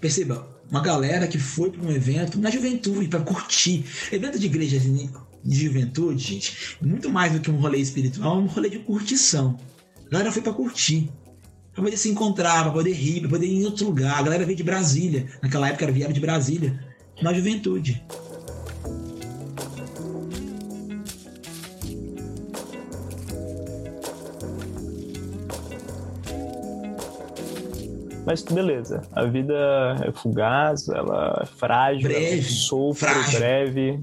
Perceba, 0.00 0.57
uma 0.70 0.80
galera 0.80 1.26
que 1.26 1.38
foi 1.38 1.70
para 1.70 1.82
um 1.82 1.90
evento 1.90 2.38
na 2.38 2.50
juventude, 2.50 3.08
para 3.08 3.20
curtir. 3.20 3.84
Evento 4.12 4.38
de 4.38 4.46
igreja 4.46 4.78
de 4.78 5.64
juventude, 5.64 6.22
gente, 6.22 6.76
muito 6.82 7.08
mais 7.10 7.32
do 7.32 7.40
que 7.40 7.50
um 7.50 7.56
rolê 7.56 7.78
espiritual, 7.78 8.38
é 8.38 8.42
um 8.42 8.46
rolê 8.46 8.68
de 8.68 8.78
curtição. 8.80 9.58
A 10.06 10.10
galera 10.10 10.32
foi 10.32 10.42
para 10.42 10.52
curtir. 10.52 11.10
Pra 11.72 11.84
poder 11.84 11.96
se 11.96 12.08
encontrar, 12.08 12.64
pra 12.64 12.72
poder 12.72 12.92
rir, 12.92 13.20
pra 13.20 13.30
poder 13.30 13.46
ir 13.46 13.60
em 13.60 13.64
outro 13.64 13.86
lugar. 13.86 14.18
A 14.18 14.22
galera 14.22 14.44
veio 14.44 14.56
de 14.56 14.64
Brasília. 14.64 15.28
Naquela 15.40 15.68
época 15.68 15.84
era 15.84 15.92
vieram 15.92 16.12
de 16.12 16.18
Brasília. 16.18 16.78
Na 17.22 17.32
juventude. 17.32 18.04
Mas 28.28 28.42
beleza, 28.42 29.00
a 29.12 29.24
vida 29.24 29.54
é 30.06 30.12
fugaz, 30.12 30.86
ela 30.86 31.40
é 31.42 31.46
frágil, 31.46 32.10
breve, 32.10 32.42
sofre, 32.42 33.08
frágil. 33.08 33.38
breve. 33.38 34.00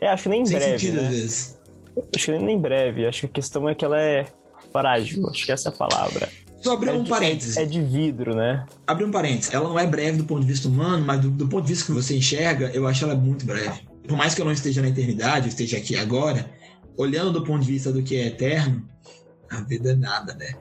É, 0.00 0.08
acho 0.08 0.22
que 0.22 0.28
nem 0.30 0.46
Sem 0.46 0.56
breve. 0.56 0.78
Sentido, 0.78 1.02
né? 1.02 1.08
às 1.08 1.14
vezes. 1.14 1.58
Acho 2.16 2.24
que 2.32 2.38
nem 2.38 2.58
breve. 2.58 3.06
Acho 3.06 3.20
que 3.20 3.26
a 3.26 3.28
questão 3.28 3.68
é 3.68 3.74
que 3.74 3.84
ela 3.84 4.00
é 4.00 4.24
frágil. 4.72 5.28
Acho 5.28 5.44
que 5.44 5.52
essa 5.52 5.68
é 5.68 5.72
a 5.72 5.74
palavra. 5.74 6.30
Só 6.62 6.72
abrir 6.72 6.88
é 6.88 6.92
um 6.94 7.02
de, 7.02 7.10
parênteses. 7.10 7.58
É, 7.58 7.66
de 7.66 7.82
vidro, 7.82 8.34
né? 8.34 8.64
Abrir 8.86 9.04
um 9.04 9.10
parênteses. 9.10 9.52
Ela 9.52 9.68
não 9.68 9.78
é 9.78 9.86
breve 9.86 10.16
do 10.16 10.24
ponto 10.24 10.40
de 10.40 10.46
vista 10.46 10.66
humano, 10.66 11.04
mas 11.04 11.20
do, 11.20 11.30
do, 11.30 11.46
ponto 11.46 11.66
de 11.66 11.68
vista 11.68 11.84
que 11.84 11.92
você 11.92 12.16
enxerga, 12.16 12.70
eu 12.72 12.88
acho 12.88 13.04
ela 13.04 13.14
muito 13.14 13.44
breve. 13.44 13.82
Por 14.08 14.16
mais 14.16 14.34
que 14.34 14.40
eu 14.40 14.46
não 14.46 14.52
esteja 14.52 14.80
na 14.80 14.88
eternidade, 14.88 15.44
eu 15.44 15.50
esteja 15.50 15.76
aqui 15.76 15.94
agora, 15.94 16.50
olhando 16.96 17.32
do 17.32 17.44
ponto 17.44 17.62
de 17.62 17.70
vista 17.70 17.92
do 17.92 18.02
que 18.02 18.16
é 18.16 18.28
eterno, 18.28 18.88
a 19.50 19.60
vida 19.60 19.90
é 19.90 19.94
nada, 19.94 20.32
né? 20.36 20.54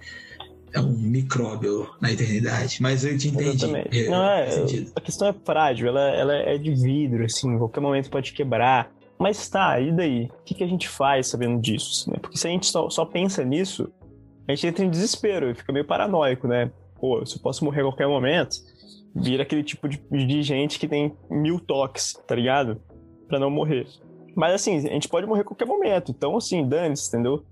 É 0.73 0.79
um 0.79 0.91
micróbio 0.91 1.89
na 2.01 2.11
eternidade. 2.11 2.81
Mas 2.81 3.03
eu 3.05 3.17
te 3.17 3.29
entendi. 3.29 3.65
É, 3.65 4.09
não, 4.09 4.23
é, 4.23 4.47
a 4.95 5.01
questão 5.01 5.27
é 5.27 5.33
frágil, 5.33 5.87
ela, 5.87 6.09
ela 6.09 6.33
é 6.35 6.57
de 6.57 6.73
vidro, 6.73 7.25
assim, 7.25 7.53
em 7.53 7.57
qualquer 7.57 7.79
momento 7.79 8.09
pode 8.09 8.33
quebrar. 8.33 8.91
Mas 9.19 9.49
tá, 9.49 9.79
e 9.79 9.91
daí? 9.91 10.25
O 10.25 10.43
que, 10.43 10.53
que 10.53 10.63
a 10.63 10.67
gente 10.67 10.87
faz 10.87 11.27
sabendo 11.27 11.59
disso? 11.59 12.09
Né? 12.11 12.17
Porque 12.21 12.37
se 12.37 12.47
a 12.47 12.51
gente 12.51 12.67
só, 12.67 12.89
só 12.89 13.05
pensa 13.05 13.43
nisso, 13.43 13.91
a 14.47 14.51
gente 14.53 14.67
entra 14.67 14.85
em 14.85 14.89
desespero 14.89 15.49
e 15.49 15.55
fica 15.55 15.73
meio 15.73 15.85
paranoico, 15.85 16.47
né? 16.47 16.71
Pô, 16.99 17.25
se 17.25 17.37
eu 17.37 17.41
posso 17.41 17.65
morrer 17.65 17.81
a 17.81 17.85
qualquer 17.85 18.07
momento. 18.07 18.57
vira 19.15 19.43
aquele 19.43 19.63
tipo 19.63 19.87
de, 19.89 19.97
de 20.11 20.43
gente 20.43 20.77
que 20.77 20.87
tem 20.87 21.15
mil 21.29 21.59
toques, 21.59 22.13
tá 22.27 22.35
ligado? 22.35 22.79
Pra 23.27 23.39
não 23.39 23.49
morrer. 23.49 23.87
Mas 24.35 24.53
assim, 24.53 24.77
a 24.77 24.93
gente 24.93 25.09
pode 25.09 25.25
morrer 25.25 25.41
a 25.41 25.45
qualquer 25.45 25.65
momento. 25.65 26.11
Então, 26.11 26.37
assim, 26.37 26.67
dane-se, 26.67 27.07
entendeu? 27.07 27.43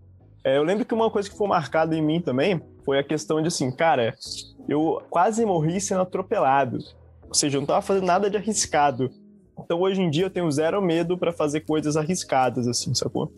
É, 0.44 0.58
eu 0.58 0.64
lembro 0.64 0.86
que 0.86 0.94
uma 0.94 1.10
coisa 1.10 1.28
que 1.28 1.36
foi 1.36 1.48
marcada 1.48 1.96
em 1.96 2.02
mim 2.02 2.22
também 2.22 2.62
foi 2.86 3.00
a 3.00 3.04
questão 3.04 3.42
de 3.42 3.48
assim, 3.48 3.72
cara, 3.72 4.16
eu 4.70 5.02
quase 5.10 5.46
morri 5.46 5.82
sendo 5.82 6.02
atropelado. 6.02 6.78
Ou 7.28 7.34
seja, 7.34 7.58
eu 7.58 7.62
não 7.62 7.68
tava 7.68 7.82
fazendo 7.82 8.06
nada 8.06 8.30
de 8.30 8.38
arriscado. 8.38 9.10
Então 9.60 9.82
hoje 9.82 10.02
em 10.02 10.10
dia 10.10 10.26
eu 10.26 10.30
tenho 10.30 10.50
zero 10.52 10.82
medo 10.82 11.18
para 11.18 11.34
fazer 11.34 11.62
coisas 11.62 11.98
arriscadas, 11.98 12.68
assim, 12.68 12.94
sacou? 12.94 13.32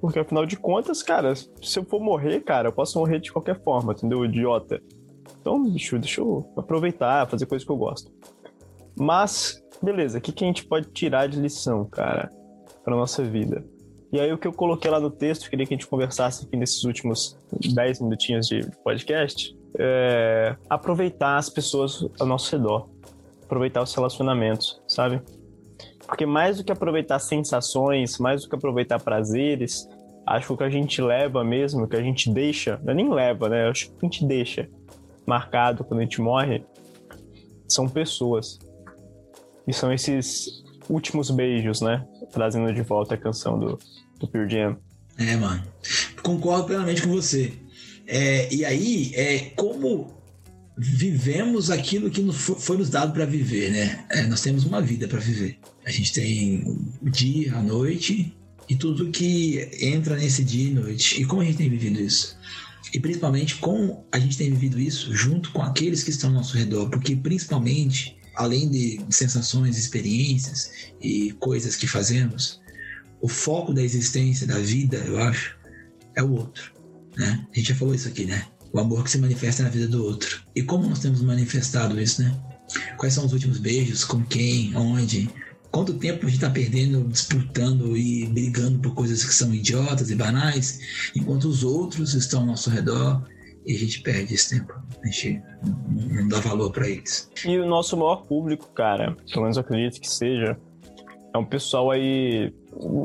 Porque 0.00 0.18
afinal 0.18 0.46
de 0.46 0.56
contas, 0.56 1.02
cara, 1.02 1.34
se 1.34 1.78
eu 1.78 1.84
for 1.84 2.00
morrer, 2.00 2.40
cara, 2.40 2.68
eu 2.68 2.72
posso 2.72 2.98
morrer 2.98 3.20
de 3.20 3.32
qualquer 3.32 3.62
forma, 3.62 3.92
entendeu? 3.92 4.24
Idiota. 4.24 4.80
Então, 5.40 5.62
bicho, 5.62 5.98
deixa 5.98 6.20
eu 6.20 6.50
aproveitar, 6.56 7.28
fazer 7.28 7.46
coisas 7.46 7.66
que 7.66 7.72
eu 7.72 7.76
gosto. 7.76 8.10
Mas, 8.98 9.62
beleza, 9.82 10.18
o 10.18 10.20
que, 10.20 10.32
que 10.32 10.44
a 10.44 10.46
gente 10.46 10.64
pode 10.66 10.88
tirar 10.90 11.26
de 11.26 11.38
lição, 11.40 11.84
cara, 11.84 12.30
pra 12.82 12.96
nossa 12.96 13.22
vida? 13.22 13.64
E 14.12 14.18
aí, 14.18 14.32
o 14.32 14.38
que 14.38 14.46
eu 14.46 14.52
coloquei 14.52 14.90
lá 14.90 14.98
no 14.98 15.10
texto, 15.10 15.48
queria 15.48 15.64
que 15.64 15.72
a 15.72 15.76
gente 15.76 15.86
conversasse 15.86 16.44
aqui 16.44 16.56
nesses 16.56 16.82
últimos 16.84 17.38
10 17.52 18.00
minutinhos 18.00 18.48
de 18.48 18.68
podcast, 18.82 19.56
é 19.78 20.56
aproveitar 20.68 21.36
as 21.36 21.48
pessoas 21.48 22.04
ao 22.18 22.26
nosso 22.26 22.50
redor. 22.50 22.88
Aproveitar 23.44 23.82
os 23.82 23.94
relacionamentos, 23.94 24.80
sabe? 24.88 25.20
Porque 26.06 26.26
mais 26.26 26.56
do 26.56 26.64
que 26.64 26.72
aproveitar 26.72 27.20
sensações, 27.20 28.18
mais 28.18 28.42
do 28.42 28.48
que 28.48 28.56
aproveitar 28.56 29.00
prazeres, 29.00 29.88
acho 30.26 30.48
que 30.48 30.52
o 30.52 30.56
que 30.56 30.64
a 30.64 30.70
gente 30.70 31.00
leva 31.00 31.44
mesmo, 31.44 31.86
que 31.86 31.96
a 31.96 32.02
gente 32.02 32.30
deixa, 32.30 32.80
não 32.82 32.92
é 32.92 32.94
nem 32.94 33.08
leva, 33.08 33.48
né? 33.48 33.68
Acho 33.68 33.90
que 33.90 33.94
a 34.02 34.04
gente 34.06 34.24
deixa 34.24 34.68
marcado 35.24 35.84
quando 35.84 36.00
a 36.00 36.02
gente 36.02 36.20
morre, 36.20 36.64
são 37.68 37.88
pessoas. 37.88 38.58
E 39.66 39.72
são 39.72 39.92
esses 39.92 40.64
últimos 40.90 41.30
beijos, 41.30 41.80
né? 41.80 42.04
Trazendo 42.32 42.72
de 42.72 42.82
volta 42.82 43.14
a 43.14 43.18
canção 43.18 43.58
do, 43.58 43.78
do 44.18 44.28
Pure 44.28 44.48
Jam. 44.50 44.76
É, 45.16 45.36
mano. 45.36 45.62
Concordo 46.22 46.64
plenamente 46.64 47.02
com 47.02 47.10
você. 47.10 47.52
É, 48.06 48.52
e 48.52 48.64
aí, 48.64 49.12
é 49.14 49.38
como 49.56 50.20
vivemos 50.76 51.70
aquilo 51.70 52.10
que 52.10 52.26
foi 52.32 52.78
nos 52.78 52.88
dado 52.88 53.12
para 53.12 53.26
viver, 53.26 53.70
né? 53.70 54.04
É, 54.08 54.26
nós 54.26 54.40
temos 54.40 54.64
uma 54.64 54.80
vida 54.80 55.06
para 55.06 55.18
viver. 55.18 55.58
A 55.84 55.90
gente 55.90 56.12
tem 56.12 56.64
o 57.02 57.10
dia, 57.10 57.54
a 57.54 57.62
noite 57.62 58.34
e 58.68 58.74
tudo 58.74 59.10
que 59.10 59.68
entra 59.80 60.16
nesse 60.16 60.42
dia 60.42 60.70
e 60.70 60.72
noite. 60.72 61.20
E 61.20 61.24
como 61.24 61.42
a 61.42 61.44
gente 61.44 61.58
tem 61.58 61.68
vivido 61.68 62.00
isso? 62.00 62.36
E 62.94 62.98
principalmente 62.98 63.56
como 63.56 64.04
a 64.10 64.18
gente 64.18 64.36
tem 64.36 64.50
vivido 64.50 64.80
isso 64.80 65.14
junto 65.14 65.50
com 65.52 65.62
aqueles 65.62 66.02
que 66.02 66.10
estão 66.10 66.30
ao 66.30 66.36
nosso 66.36 66.56
redor, 66.56 66.88
porque 66.88 67.14
principalmente, 67.14 68.16
além 68.40 68.68
de 68.68 69.00
sensações, 69.10 69.76
experiências 69.76 70.70
e 71.00 71.32
coisas 71.32 71.76
que 71.76 71.86
fazemos, 71.86 72.60
o 73.20 73.28
foco 73.28 73.72
da 73.72 73.82
existência, 73.82 74.46
da 74.46 74.58
vida, 74.58 74.96
eu 74.98 75.18
acho, 75.18 75.58
é 76.16 76.22
o 76.22 76.32
outro, 76.32 76.72
né? 77.16 77.46
A 77.52 77.56
gente 77.56 77.68
já 77.68 77.74
falou 77.74 77.94
isso 77.94 78.08
aqui, 78.08 78.24
né? 78.24 78.46
o 78.72 78.78
amor 78.78 79.04
que 79.04 79.10
se 79.10 79.18
manifesta 79.18 79.62
na 79.62 79.68
vida 79.68 79.88
do 79.88 80.04
outro. 80.04 80.42
E 80.54 80.62
como 80.62 80.88
nós 80.88 81.00
temos 81.00 81.20
manifestado 81.22 82.00
isso, 82.00 82.22
né? 82.22 82.34
Quais 82.96 83.14
são 83.14 83.26
os 83.26 83.32
últimos 83.32 83.58
beijos? 83.58 84.04
Com 84.04 84.24
quem? 84.24 84.76
Onde? 84.76 85.28
Quanto 85.70 85.94
tempo 85.94 86.26
a 86.26 86.28
gente 86.28 86.36
está 86.36 86.50
perdendo, 86.50 87.06
disputando 87.08 87.96
e 87.96 88.26
brigando 88.26 88.78
por 88.78 88.94
coisas 88.94 89.24
que 89.24 89.34
são 89.34 89.54
idiotas 89.54 90.10
e 90.10 90.14
banais, 90.14 90.80
enquanto 91.14 91.44
os 91.44 91.62
outros 91.62 92.14
estão 92.14 92.40
ao 92.40 92.46
nosso 92.46 92.70
redor 92.70 93.24
e 93.66 93.74
a 93.74 93.78
gente 93.78 94.02
perde 94.02 94.34
esse 94.34 94.58
tempo. 94.58 94.72
A 95.02 95.06
gente 95.06 95.42
não 95.62 96.28
dá 96.28 96.40
valor 96.40 96.70
para 96.70 96.88
eles. 96.88 97.30
E 97.44 97.58
o 97.58 97.66
nosso 97.66 97.96
maior 97.96 98.22
público, 98.26 98.68
cara, 98.72 99.16
pelo 99.30 99.42
menos 99.42 99.56
eu 99.56 99.62
acredito 99.62 100.00
que 100.00 100.08
seja, 100.08 100.58
é 101.32 101.38
um 101.38 101.44
pessoal 101.44 101.90
aí 101.90 102.52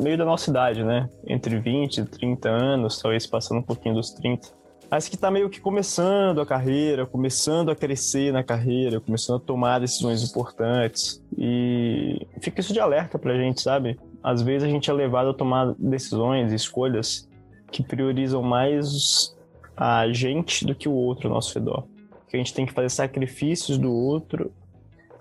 meio 0.04 0.18
da 0.18 0.26
nossa 0.26 0.50
idade, 0.50 0.84
né? 0.84 1.10
Entre 1.28 1.60
20 1.60 1.98
e 1.98 2.06
30 2.06 2.50
anos, 2.50 3.00
talvez 3.00 3.26
passando 3.26 3.60
um 3.60 3.64
pouquinho 3.64 3.96
dos 3.96 4.12
30 4.12 4.66
mas 4.90 5.10
que 5.10 5.16
está 5.16 5.32
meio 5.32 5.50
que 5.50 5.60
começando 5.60 6.40
a 6.40 6.46
carreira, 6.46 7.06
começando 7.06 7.70
a 7.70 7.76
crescer 7.76 8.32
na 8.32 8.44
carreira, 8.44 9.00
começando 9.00 9.38
a 9.38 9.40
tomar 9.40 9.80
decisões 9.80 10.24
importantes. 10.24 11.22
E 11.38 12.26
fica 12.40 12.62
isso 12.62 12.72
de 12.72 12.80
alerta 12.80 13.18
pra 13.18 13.36
gente, 13.36 13.62
sabe? 13.62 14.00
Às 14.24 14.42
vezes 14.42 14.68
a 14.68 14.72
gente 14.72 14.90
é 14.90 14.94
levado 14.94 15.32
a 15.32 15.34
tomar 15.34 15.74
decisões, 15.78 16.52
escolhas 16.52 17.28
que 17.72 17.84
priorizam 17.84 18.42
mais 18.42 19.35
a 19.76 20.12
gente 20.12 20.66
do 20.66 20.76
que 20.76 20.88
o 20.88 20.94
outro 20.94 21.28
ao 21.28 21.36
nosso 21.36 21.58
redor. 21.58 21.84
Que 22.30 22.36
a 22.36 22.40
gente 22.40 22.54
tem 22.54 22.66
que 22.66 22.74
fazer 22.74 22.90
sacrifícios 22.90 23.78
do 23.78 23.92
outro, 23.92 24.52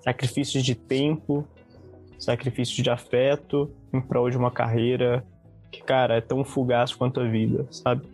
sacrifícios 0.03 0.62
de 0.62 0.75
tempo, 0.75 1.47
sacrifícios 2.19 2.83
de 2.83 2.90
afeto 2.90 3.71
em 3.93 4.01
prol 4.01 4.31
de 4.31 4.37
uma 4.37 4.51
carreira 4.51 5.25
que, 5.71 5.83
cara, 5.83 6.17
é 6.17 6.21
tão 6.21 6.45
fugaz 6.45 6.95
quanto 6.95 7.21
a 7.21 7.25
vida, 7.29 7.67
sabe? 7.71 8.07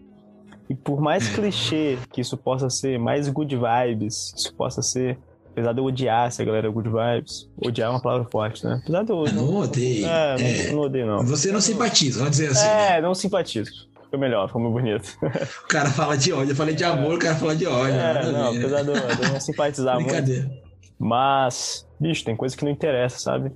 E 0.69 0.75
por 0.75 1.01
mais 1.01 1.29
clichê 1.29 1.99
que 2.13 2.21
isso 2.21 2.37
possa 2.37 2.71
ser, 2.71 2.99
mais 2.99 3.29
good 3.29 3.55
vibes, 3.57 4.33
isso 4.37 4.55
possa 4.55 4.81
ser, 4.81 5.19
apesar 5.51 5.73
de 5.73 5.81
eu 5.81 5.85
odiar 5.85 6.29
essa 6.29 6.45
galera 6.45 6.71
good 6.71 6.89
vibes, 6.89 7.51
odiar 7.61 7.89
é 7.89 7.91
uma 7.91 8.01
palavra 8.01 8.27
forte, 8.31 8.65
né? 8.65 8.81
Apesar 8.83 9.03
de 9.03 9.11
eu. 9.11 9.27
Eu 9.27 9.33
não 9.33 9.57
odeio. 9.57 10.07
É, 10.07 10.37
é, 10.39 10.67
não, 10.69 10.77
não 10.77 10.83
odeio, 10.83 11.07
não. 11.07 11.27
Você 11.27 11.51
não 11.51 11.61
simpatiza, 11.61 12.21
vamos 12.21 12.37
dizer 12.37 12.53
assim. 12.53 12.67
É, 12.67 12.91
né? 12.93 13.01
não 13.01 13.15
simpatizo. 13.15 13.90
Ficou 14.11 14.19
melhor, 14.19 14.49
ficou 14.49 14.61
muito 14.61 14.75
bonito. 14.75 15.17
O 15.65 15.69
cara 15.69 15.89
fala 15.89 16.19
de 16.19 16.33
ódio, 16.33 16.51
eu 16.51 16.57
falei 16.57 16.75
de 16.75 16.83
amor, 16.83 17.15
o 17.15 17.19
cara 17.19 17.37
fala 17.37 17.55
de 17.55 17.65
ódio. 17.65 17.95
É, 17.95 18.33
não, 18.33 18.49
apesar 18.49 18.83
de 18.83 18.89
eu, 18.89 19.33
não 19.33 19.41
simpatizar 19.41 20.01
muito. 20.01 20.51
Mas, 20.99 21.87
bicho, 22.01 22.25
tem 22.25 22.35
coisa 22.35 22.57
que 22.57 22.65
não 22.65 22.73
interessa, 22.73 23.21
sabe? 23.21 23.53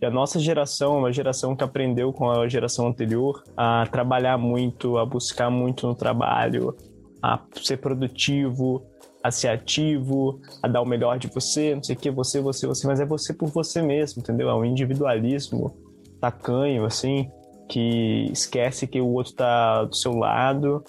E 0.00 0.04
a 0.04 0.10
nossa 0.10 0.38
geração 0.38 0.96
é 0.96 0.98
uma 0.98 1.12
geração 1.12 1.56
que 1.56 1.64
aprendeu 1.64 2.12
com 2.12 2.30
a 2.30 2.46
geração 2.46 2.86
anterior 2.86 3.42
a 3.56 3.86
trabalhar 3.90 4.36
muito, 4.36 4.98
a 4.98 5.06
buscar 5.06 5.48
muito 5.48 5.86
no 5.86 5.94
trabalho, 5.94 6.76
a 7.22 7.40
ser 7.62 7.78
produtivo, 7.78 8.84
a 9.24 9.30
ser 9.30 9.48
ativo, 9.48 10.38
a 10.62 10.68
dar 10.68 10.82
o 10.82 10.86
melhor 10.86 11.18
de 11.18 11.28
você, 11.28 11.74
não 11.74 11.82
sei 11.82 11.96
o 11.96 11.98
que, 11.98 12.10
você, 12.10 12.42
você, 12.42 12.66
você, 12.66 12.86
mas 12.86 13.00
é 13.00 13.06
você 13.06 13.32
por 13.32 13.48
você 13.48 13.80
mesmo, 13.80 14.20
entendeu? 14.20 14.50
É 14.50 14.54
um 14.54 14.66
individualismo 14.66 15.74
tacanho, 16.20 16.84
assim, 16.84 17.30
que 17.68 18.30
esquece 18.32 18.86
que 18.86 19.00
o 19.00 19.08
outro 19.08 19.34
tá 19.34 19.84
do 19.84 19.94
seu 19.94 20.14
lado, 20.16 20.82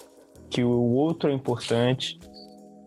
que 0.48 0.64
o 0.64 0.92
outro 0.94 1.30
é 1.30 1.32
importante. 1.32 2.18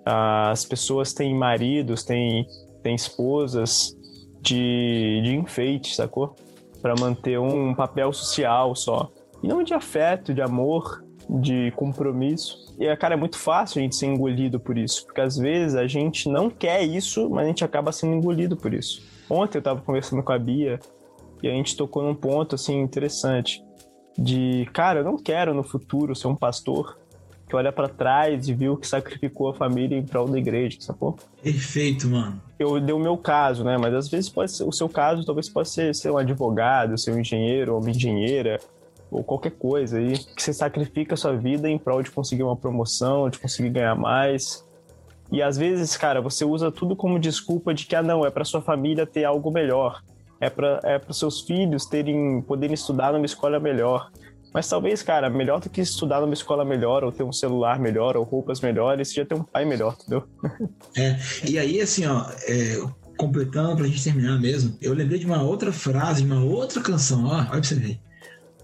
As 0.05 0.65
pessoas 0.65 1.13
têm 1.13 1.33
maridos, 1.33 2.03
têm, 2.03 2.45
têm 2.81 2.95
esposas, 2.95 3.95
de, 4.43 5.21
de 5.23 5.35
enfeite, 5.35 5.95
sacou? 5.95 6.35
Para 6.81 6.93
manter 6.99 7.39
um 7.39 7.73
papel 7.73 8.11
social 8.11 8.75
só. 8.75 9.09
E 9.41 9.47
não 9.47 9.63
de 9.63 9.73
afeto, 9.73 10.33
de 10.33 10.41
amor, 10.41 11.03
de 11.29 11.71
compromisso. 11.71 12.75
E, 12.77 12.93
cara, 12.97 13.13
é 13.13 13.17
muito 13.17 13.37
fácil 13.37 13.79
a 13.79 13.83
gente 13.83 13.95
ser 13.95 14.07
engolido 14.07 14.59
por 14.59 14.77
isso, 14.77 15.05
porque 15.05 15.21
às 15.21 15.37
vezes 15.37 15.75
a 15.75 15.87
gente 15.87 16.27
não 16.27 16.49
quer 16.49 16.83
isso, 16.83 17.29
mas 17.29 17.45
a 17.45 17.47
gente 17.47 17.63
acaba 17.63 17.91
sendo 17.91 18.15
engolido 18.15 18.57
por 18.57 18.73
isso. 18.73 19.01
Ontem 19.29 19.59
eu 19.59 19.61
tava 19.61 19.81
conversando 19.81 20.21
com 20.21 20.33
a 20.33 20.39
Bia 20.39 20.79
e 21.41 21.47
a 21.47 21.51
gente 21.51 21.77
tocou 21.77 22.03
num 22.03 22.15
ponto, 22.15 22.55
assim, 22.55 22.79
interessante. 22.79 23.63
De, 24.17 24.67
cara, 24.73 24.99
eu 24.99 25.03
não 25.03 25.17
quero 25.17 25.53
no 25.53 25.63
futuro 25.63 26.15
ser 26.15 26.27
um 26.27 26.35
pastor 26.35 26.97
que 27.47 27.55
olha 27.55 27.71
para 27.71 27.87
trás 27.87 28.47
e 28.47 28.53
viu 28.53 28.77
que 28.77 28.87
sacrificou 28.87 29.49
a 29.49 29.53
família 29.53 29.95
em 29.97 30.03
prol 30.03 30.27
da 30.27 30.37
igreja, 30.37 30.77
sacou? 30.79 31.17
Perfeito, 31.41 32.07
mano. 32.07 32.41
Eu 32.57 32.79
dei 32.79 32.95
o 32.95 32.99
meu 32.99 33.17
caso, 33.17 33.63
né? 33.63 33.77
Mas 33.77 33.93
às 33.93 34.07
vezes 34.09 34.29
pode 34.29 34.51
ser, 34.51 34.63
o 34.63 34.71
seu 34.71 34.89
caso 34.89 35.25
talvez 35.25 35.49
possa 35.49 35.71
ser, 35.71 35.95
ser 35.95 36.11
um 36.11 36.17
advogado, 36.17 36.97
ser 36.97 37.11
um 37.11 37.19
engenheiro 37.19 37.75
ou 37.75 37.81
uma 37.81 37.91
engenheira, 37.91 38.59
ou 39.11 39.23
qualquer 39.23 39.51
coisa 39.51 39.99
aí, 39.99 40.17
que 40.17 40.41
você 40.41 40.51
sacrifica 40.51 41.13
a 41.13 41.17
sua 41.17 41.35
vida 41.35 41.69
em 41.69 41.77
prol 41.77 42.01
de 42.01 42.09
conseguir 42.09 42.41
uma 42.41 42.55
promoção, 42.55 43.29
de 43.29 43.37
conseguir 43.37 43.69
ganhar 43.69 43.95
mais. 43.95 44.65
E 45.31 45.41
às 45.41 45.57
vezes, 45.57 45.95
cara, 45.95 46.21
você 46.21 46.43
usa 46.43 46.71
tudo 46.71 46.95
como 46.95 47.19
desculpa 47.19 47.73
de 47.73 47.85
que, 47.85 47.95
ah, 47.95 48.01
não, 48.01 48.25
é 48.25 48.31
para 48.31 48.43
sua 48.43 48.61
família 48.61 49.05
ter 49.05 49.25
algo 49.25 49.51
melhor. 49.51 50.01
É 50.43 50.49
para 50.49 50.81
é 50.83 50.99
seus 51.13 51.39
filhos 51.39 51.85
terem 51.85 52.41
poderem 52.41 52.73
estudar 52.73 53.13
numa 53.13 53.25
escola 53.25 53.61
melhor. 53.61 54.11
Mas 54.53 54.67
talvez, 54.67 55.01
cara, 55.01 55.29
melhor 55.29 55.61
do 55.61 55.69
que 55.69 55.79
estudar 55.79 56.19
numa 56.19 56.33
escola 56.33 56.65
melhor, 56.65 57.03
ou 57.03 57.11
ter 57.11 57.23
um 57.23 57.31
celular 57.31 57.79
melhor, 57.79 58.17
ou 58.17 58.23
roupas 58.23 58.59
melhores, 58.59 59.13
já 59.13 59.25
ter 59.25 59.35
um 59.35 59.43
pai 59.43 59.63
melhor, 59.65 59.95
entendeu? 59.99 60.27
É, 60.95 61.17
e 61.49 61.57
aí, 61.57 61.81
assim, 61.81 62.05
ó, 62.05 62.25
é, 62.47 62.77
completando 63.17 63.77
pra 63.77 63.87
gente 63.87 64.03
terminar 64.03 64.39
mesmo, 64.39 64.77
eu 64.79 64.93
lembrei 64.93 65.17
de 65.17 65.25
uma 65.25 65.41
outra 65.41 65.71
frase, 65.71 66.23
de 66.23 66.31
uma 66.31 66.43
outra 66.43 66.81
canção, 66.81 67.25
ó, 67.25 67.37
olha 67.37 67.47
pra 67.47 67.63
você 67.63 67.75
ver. 67.75 67.99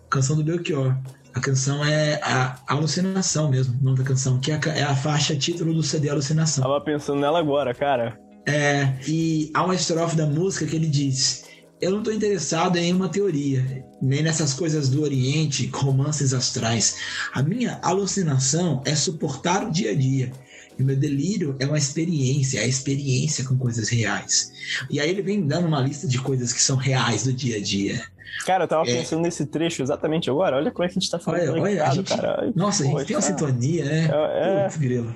Canção 0.09 0.35
do 0.35 0.43
Belchior. 0.43 0.95
A 1.33 1.39
canção 1.39 1.83
é 1.85 2.19
a 2.21 2.59
Alucinação 2.67 3.49
mesmo, 3.49 3.79
o 3.79 3.83
nome 3.83 3.97
da 3.97 4.03
canção, 4.03 4.39
que 4.39 4.51
é 4.51 4.55
a, 4.55 4.69
é 4.75 4.83
a 4.83 4.95
faixa 4.95 5.35
título 5.35 5.73
do 5.73 5.81
CD 5.81 6.09
Alucinação. 6.09 6.63
Tava 6.63 6.81
pensando 6.81 7.21
nela 7.21 7.39
agora, 7.39 7.73
cara. 7.73 8.19
É, 8.45 8.95
e 9.07 9.51
há 9.53 9.63
uma 9.63 9.75
estrofe 9.75 10.15
da 10.15 10.25
música 10.25 10.65
que 10.65 10.75
ele 10.75 10.87
diz: 10.87 11.48
eu 11.81 11.91
não 11.91 11.99
estou 11.99 12.13
interessado 12.13 12.77
em 12.77 12.93
uma 12.93 13.09
teoria, 13.09 13.85
nem 14.01 14.21
nessas 14.21 14.53
coisas 14.53 14.89
do 14.89 15.01
Oriente, 15.01 15.69
romances 15.73 16.33
astrais. 16.33 16.97
A 17.33 17.41
minha 17.41 17.79
alucinação 17.81 18.81
é 18.85 18.95
suportar 18.95 19.65
o 19.65 19.71
dia 19.71 19.91
a 19.91 19.95
dia 19.95 20.31
E 20.77 20.83
o 20.83 20.85
meu 20.85 20.95
delírio 20.95 21.55
é 21.59 21.65
uma 21.65 21.77
experiência, 21.77 22.59
é 22.59 22.63
a 22.63 22.67
experiência 22.67 23.45
com 23.45 23.57
coisas 23.57 23.89
reais. 23.89 24.51
E 24.89 24.99
aí 24.99 25.09
ele 25.09 25.21
vem 25.21 25.45
dando 25.45 25.67
uma 25.67 25.81
lista 25.81 26.07
de 26.07 26.19
coisas 26.19 26.51
que 26.51 26.61
são 26.61 26.75
reais 26.75 27.23
do 27.23 27.33
dia 27.33 27.57
a 27.57 27.61
dia. 27.61 28.01
Cara, 28.45 28.65
eu 28.65 28.67
tava 28.67 28.89
é... 28.89 28.97
pensando 28.97 29.21
nesse 29.21 29.45
trecho 29.45 29.81
exatamente 29.81 30.29
agora. 30.29 30.57
Olha 30.57 30.71
como 30.71 30.85
é 30.85 30.87
que 30.87 30.97
a 30.97 30.99
gente 30.99 31.09
tá 31.09 31.19
falando. 31.19 31.51
Olha, 31.51 31.61
olha 31.61 31.85
a 31.85 31.89
gente... 31.91 32.15
cara. 32.15 32.51
Nossa, 32.55 32.83
a 32.83 32.87
gente 32.87 33.05
tem 33.05 33.15
uma 33.15 33.21
sintonia, 33.21 33.85
né? 33.85 34.09
É, 34.11 34.59
é... 34.59 34.63
Putz, 34.63 34.77
grilo. 34.77 35.15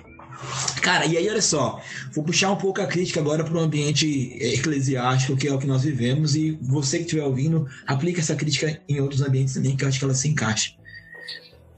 Cara, 0.82 1.06
e 1.06 1.17
aí 1.17 1.30
olha 1.30 1.41
só, 1.41 1.82
vou 2.13 2.24
puxar 2.24 2.52
um 2.52 2.56
pouco 2.56 2.82
a 2.82 2.86
crítica 2.86 3.19
agora 3.19 3.43
para 3.43 3.54
o 3.54 3.60
ambiente 3.60 4.38
eclesiástico, 4.39 5.38
que 5.38 5.48
é 5.48 5.54
o 5.54 5.58
que 5.58 5.65
nós 5.65 5.84
vivemos, 5.84 6.36
e 6.36 6.58
você 6.62 6.98
que 6.98 7.06
estiver 7.06 7.24
ouvindo, 7.24 7.67
aplica 7.88 8.19
essa 8.19 8.36
crítica 8.36 8.82
em 8.88 9.00
outros 9.00 9.22
ambientes 9.22 9.54
também, 9.54 9.76
que 9.76 9.84
eu 9.84 9.88
acho 9.88 10.00
que 10.00 10.06
ela 10.06 10.13
se 10.13 10.28
encaixa. 10.28 10.74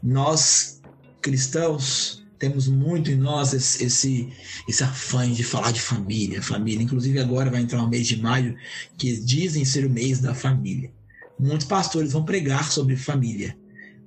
Nós, 0.01 0.81
cristãos, 1.21 2.25
temos 2.37 2.67
muito 2.67 3.11
em 3.11 3.15
nós 3.15 3.53
esse, 3.53 3.85
esse, 3.85 4.33
esse 4.67 4.83
afã 4.83 5.29
de 5.31 5.43
falar 5.43 5.71
de 5.71 5.81
família, 5.81 6.41
família. 6.41 6.83
Inclusive 6.83 7.19
agora 7.19 7.49
vai 7.49 7.61
entrar 7.61 7.83
o 7.83 7.89
mês 7.89 8.07
de 8.07 8.21
maio, 8.21 8.55
que 8.97 9.15
dizem 9.17 9.63
ser 9.65 9.85
o 9.85 9.89
mês 9.89 10.19
da 10.19 10.33
família. 10.33 10.91
Muitos 11.39 11.67
pastores 11.67 12.11
vão 12.11 12.23
pregar 12.23 12.71
sobre 12.71 12.95
família. 12.95 13.57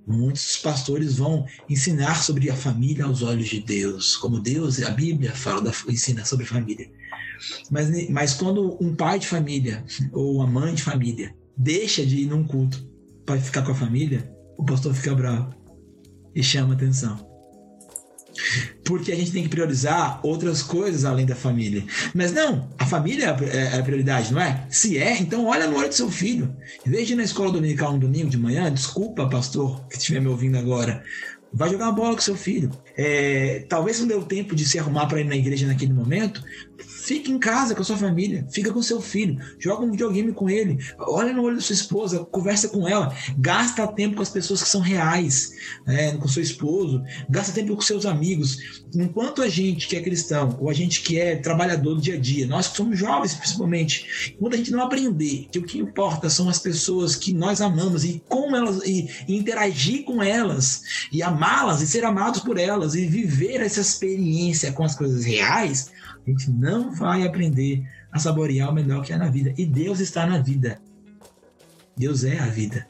Muitos 0.09 0.57
pastores 0.57 1.19
vão 1.19 1.45
ensinar 1.69 2.23
sobre 2.23 2.49
a 2.49 2.57
família 2.57 3.05
aos 3.05 3.23
olhos 3.23 3.49
de 3.49 3.61
Deus, 3.61 4.17
como 4.17 4.41
Deus, 4.41 4.83
a 4.83 4.91
Bíblia 4.91 5.33
fala 5.33 5.61
da, 5.61 5.71
ensina 5.89 6.25
sobre 6.25 6.47
família. 6.47 6.91
Mas, 7.71 8.09
mas 8.09 8.35
quando 8.35 8.77
um 8.81 8.97
pai 8.97 9.19
de 9.19 9.27
família 9.27 9.85
ou 10.13 10.37
uma 10.37 10.47
mãe 10.47 10.75
de 10.75 10.83
família 10.83 11.37
deixa 11.57 12.05
de 12.07 12.23
ir 12.23 12.27
num 12.27 12.43
culto 12.43 12.89
para 13.27 13.39
ficar 13.39 13.63
com 13.63 13.73
a 13.73 13.75
família, 13.75 14.33
o 14.57 14.65
pastor 14.65 14.95
fica 14.95 15.15
bravo 15.15 15.55
e 16.35 16.43
chama 16.43 16.73
atenção 16.73 17.28
porque 18.85 19.13
a 19.13 19.17
gente 19.17 19.33
tem 19.33 19.43
que 19.43 19.49
priorizar 19.49 20.21
outras 20.23 20.63
coisas 20.63 21.05
além 21.05 21.27
da 21.27 21.35
família. 21.35 21.85
Mas 22.15 22.33
não, 22.33 22.69
a 22.79 22.87
família 22.87 23.37
é, 23.53 23.77
é 23.77 23.79
a 23.79 23.83
prioridade, 23.83 24.33
não 24.33 24.41
é? 24.41 24.67
Se 24.71 24.99
é, 24.99 25.19
então 25.19 25.47
olha 25.47 25.67
no 25.67 25.77
olho 25.77 25.89
do 25.89 25.95
seu 25.95 26.11
filho. 26.11 26.55
Ir 26.87 27.15
na 27.15 27.23
escola 27.23 27.53
dominical 27.53 27.95
um 27.95 27.99
domingo 27.99 28.31
de 28.31 28.39
manhã, 28.39 28.73
desculpa, 28.73 29.29
pastor, 29.29 29.87
que 29.89 29.97
estiver 29.97 30.21
me 30.21 30.29
ouvindo 30.29 30.59
agora, 30.59 31.03
vai 31.53 31.71
jogar 31.71 31.87
uma 31.87 31.93
bola 31.93 32.15
com 32.15 32.21
seu 32.21 32.37
filho. 32.37 32.71
É, 32.97 33.65
talvez 33.69 34.01
não 34.01 34.07
deu 34.07 34.23
tempo 34.23 34.55
de 34.55 34.65
se 34.67 34.79
arrumar 34.79 35.07
para 35.07 35.21
ir 35.21 35.25
na 35.25 35.37
igreja 35.37 35.67
naquele 35.67 35.93
momento, 35.93 36.43
Fique 36.79 37.33
em 37.33 37.39
casa 37.39 37.75
com 37.75 37.83
a 37.83 37.85
sua 37.85 37.97
família, 37.97 38.47
fica 38.51 38.73
com 38.73 38.81
seu 38.81 39.01
filho, 39.01 39.39
joga 39.59 39.85
um 39.85 39.91
videogame 39.91 40.33
com 40.33 40.49
ele, 40.49 40.79
olha 40.99 41.33
no 41.33 41.43
olho 41.43 41.57
da 41.57 41.63
sua 41.63 41.75
esposa, 41.75 42.25
conversa 42.27 42.69
com 42.69 42.87
ela, 42.87 43.15
gasta 43.39 43.87
tempo 43.89 44.17
com 44.17 44.23
as 44.23 44.29
pessoas 44.29 44.63
que 44.63 44.69
são 44.69 44.81
reais, 44.81 45.53
né, 45.87 46.17
com 46.17 46.29
seu 46.29 46.43
esposo, 46.43 47.03
gasta 47.29 47.53
tempo 47.53 47.75
com 47.75 47.81
seus 47.81 48.07
amigos. 48.07 48.83
Enquanto 48.95 49.43
a 49.43 49.49
gente 49.49 49.89
que 49.89 49.97
é 49.97 50.03
cristão, 50.03 50.57
ou 50.61 50.71
a 50.71 50.75
gente 50.75 51.03
que 51.03 51.19
é 51.19 51.37
trabalhador 51.37 51.95
do 51.95 52.01
dia 52.01 52.15
a 52.15 52.19
dia, 52.19 52.47
nós 52.47 52.69
que 52.69 52.77
somos 52.77 52.99
jovens 52.99 53.35
principalmente, 53.35 54.33
enquanto 54.37 54.55
a 54.55 54.59
gente 54.59 54.71
não 54.71 54.83
aprender 54.83 55.49
que 55.51 55.59
o 55.59 55.65
que 55.65 55.79
importa 55.79 56.31
são 56.31 56.49
as 56.49 56.59
pessoas 56.59 57.17
que 57.17 57.33
nós 57.33 57.61
amamos 57.61 58.05
e 58.05 58.23
como 58.29 58.55
elas, 58.55 58.85
e, 58.85 59.09
e 59.27 59.37
interagir 59.37 60.05
com 60.05 60.23
elas, 60.23 60.83
e 61.11 61.23
amá-las, 61.23 61.83
e 61.83 61.87
ser 61.87 62.05
amados 62.05 62.41
por 62.41 62.59
elas, 62.59 62.95
e 62.95 63.07
viver 63.07 63.61
essa 63.61 63.81
experiência 63.81 64.73
com 64.73 64.85
as 64.85 64.95
coisas 64.95 65.25
reais, 65.25 65.91
a 66.29 66.31
gente 66.31 66.51
não 66.51 66.95
vai 66.95 67.27
aprender 67.27 67.89
a 68.13 68.19
saborear 68.19 68.71
o 68.71 68.75
melhor 68.75 69.03
que 69.05 69.13
é 69.13 69.17
na 69.17 69.29
vida. 69.29 69.55
E 69.57 69.65
Deus 69.65 69.99
está 70.01 70.27
na 70.27 70.39
vida. 70.39 70.81
Deus 71.97 72.23
é 72.23 72.39
a 72.39 72.47
vida. 72.47 72.87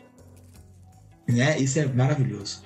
Né? 1.29 1.59
Isso 1.59 1.79
é 1.79 1.87
maravilhoso. 1.87 2.63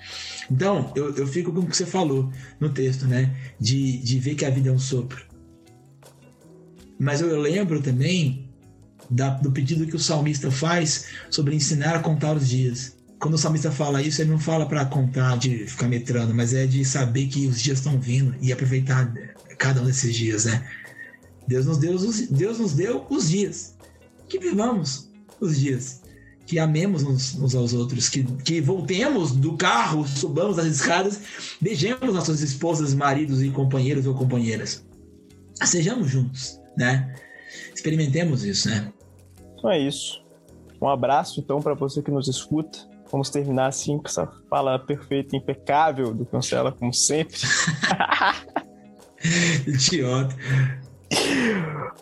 Então, 0.51 0.93
eu, 0.97 1.15
eu 1.15 1.27
fico 1.27 1.53
com 1.53 1.61
o 1.61 1.67
que 1.67 1.77
você 1.77 1.87
falou 1.87 2.31
no 2.59 2.71
texto, 2.71 3.07
né? 3.07 3.35
De, 3.61 3.99
de 3.99 4.19
ver 4.19 4.35
que 4.35 4.45
a 4.45 4.51
vida 4.51 4.71
é 4.71 4.73
um 4.73 4.79
sopro. 4.79 5.25
Mas 6.99 7.21
eu 7.21 7.41
lembro 7.41 7.83
também 7.83 8.49
da, 9.11 9.31
do 9.31 9.51
pedido 9.53 9.87
que 9.87 9.97
o 9.97 10.01
salmista 10.01 10.51
faz 10.51 11.07
sobre 11.31 11.55
ensinar 11.55 11.97
a 11.97 12.01
contar 12.01 12.37
os 12.37 12.49
dias. 12.49 12.97
Quando 13.19 13.35
o 13.35 13.39
salmista 13.39 13.71
fala 13.71 14.03
isso, 14.03 14.21
ele 14.21 14.31
não 14.31 14.39
fala 14.39 14.67
para 14.67 14.85
contar, 14.85 15.37
de 15.39 15.67
ficar 15.67 15.89
metrando, 15.89 16.35
mas 16.35 16.55
é 16.55 16.67
de 16.67 16.85
saber 16.85 17.27
que 17.27 17.47
os 17.47 17.61
dias 17.61 17.79
estão 17.79 17.99
vindo 18.01 18.35
e 18.41 18.53
aproveitar 18.53 19.13
cada 19.63 19.81
um 19.81 19.85
desses 19.85 20.15
dias, 20.17 20.45
né? 20.45 20.69
Deus 21.47 21.67
nos 21.67 21.79
deu 21.79 21.95
os, 21.95 22.27
Deus 22.29 22.59
nos 22.59 22.73
deu 22.73 23.07
os 23.09 23.31
dias. 23.31 23.77
Que 24.29 24.39
vivamos 24.39 25.09
os 25.41 25.61
dias. 25.61 26.03
Que 26.45 26.59
amemos 26.59 27.05
uns, 27.05 27.37
uns 27.37 27.55
aos 27.55 27.73
outros. 27.73 28.09
Que, 28.09 28.25
que 28.25 28.61
voltemos 28.61 29.31
do 29.31 29.57
carro, 29.57 30.05
subamos 30.07 30.59
as 30.59 30.67
escadas, 30.67 31.21
beijemos 31.61 32.13
nossas 32.13 32.41
esposas, 32.41 32.93
maridos 32.93 33.41
e 33.41 33.51
companheiros 33.51 34.05
ou 34.05 34.15
companheiras. 34.15 34.85
Sejamos 35.65 36.11
juntos, 36.11 36.61
né? 36.77 37.15
Experimentemos 37.73 38.45
isso, 38.45 38.69
né? 38.69 38.93
Então 39.57 39.71
é 39.71 39.79
isso. 39.79 40.21
Um 40.81 40.89
abraço, 40.89 41.39
então, 41.39 41.63
para 41.63 41.75
você 41.75 42.03
que 42.03 42.11
nos 42.11 42.27
escuta. 42.27 42.91
Vamos 43.13 43.31
terminar 43.31 43.67
assim 43.67 43.99
com 43.99 44.09
essa 44.09 44.27
fala 44.49 44.79
perfeita, 44.79 45.37
impecável 45.37 46.13
do 46.13 46.25
Cancela, 46.27 46.73
como 46.73 46.93
sempre. 46.93 47.39
Idiota. 49.67 50.35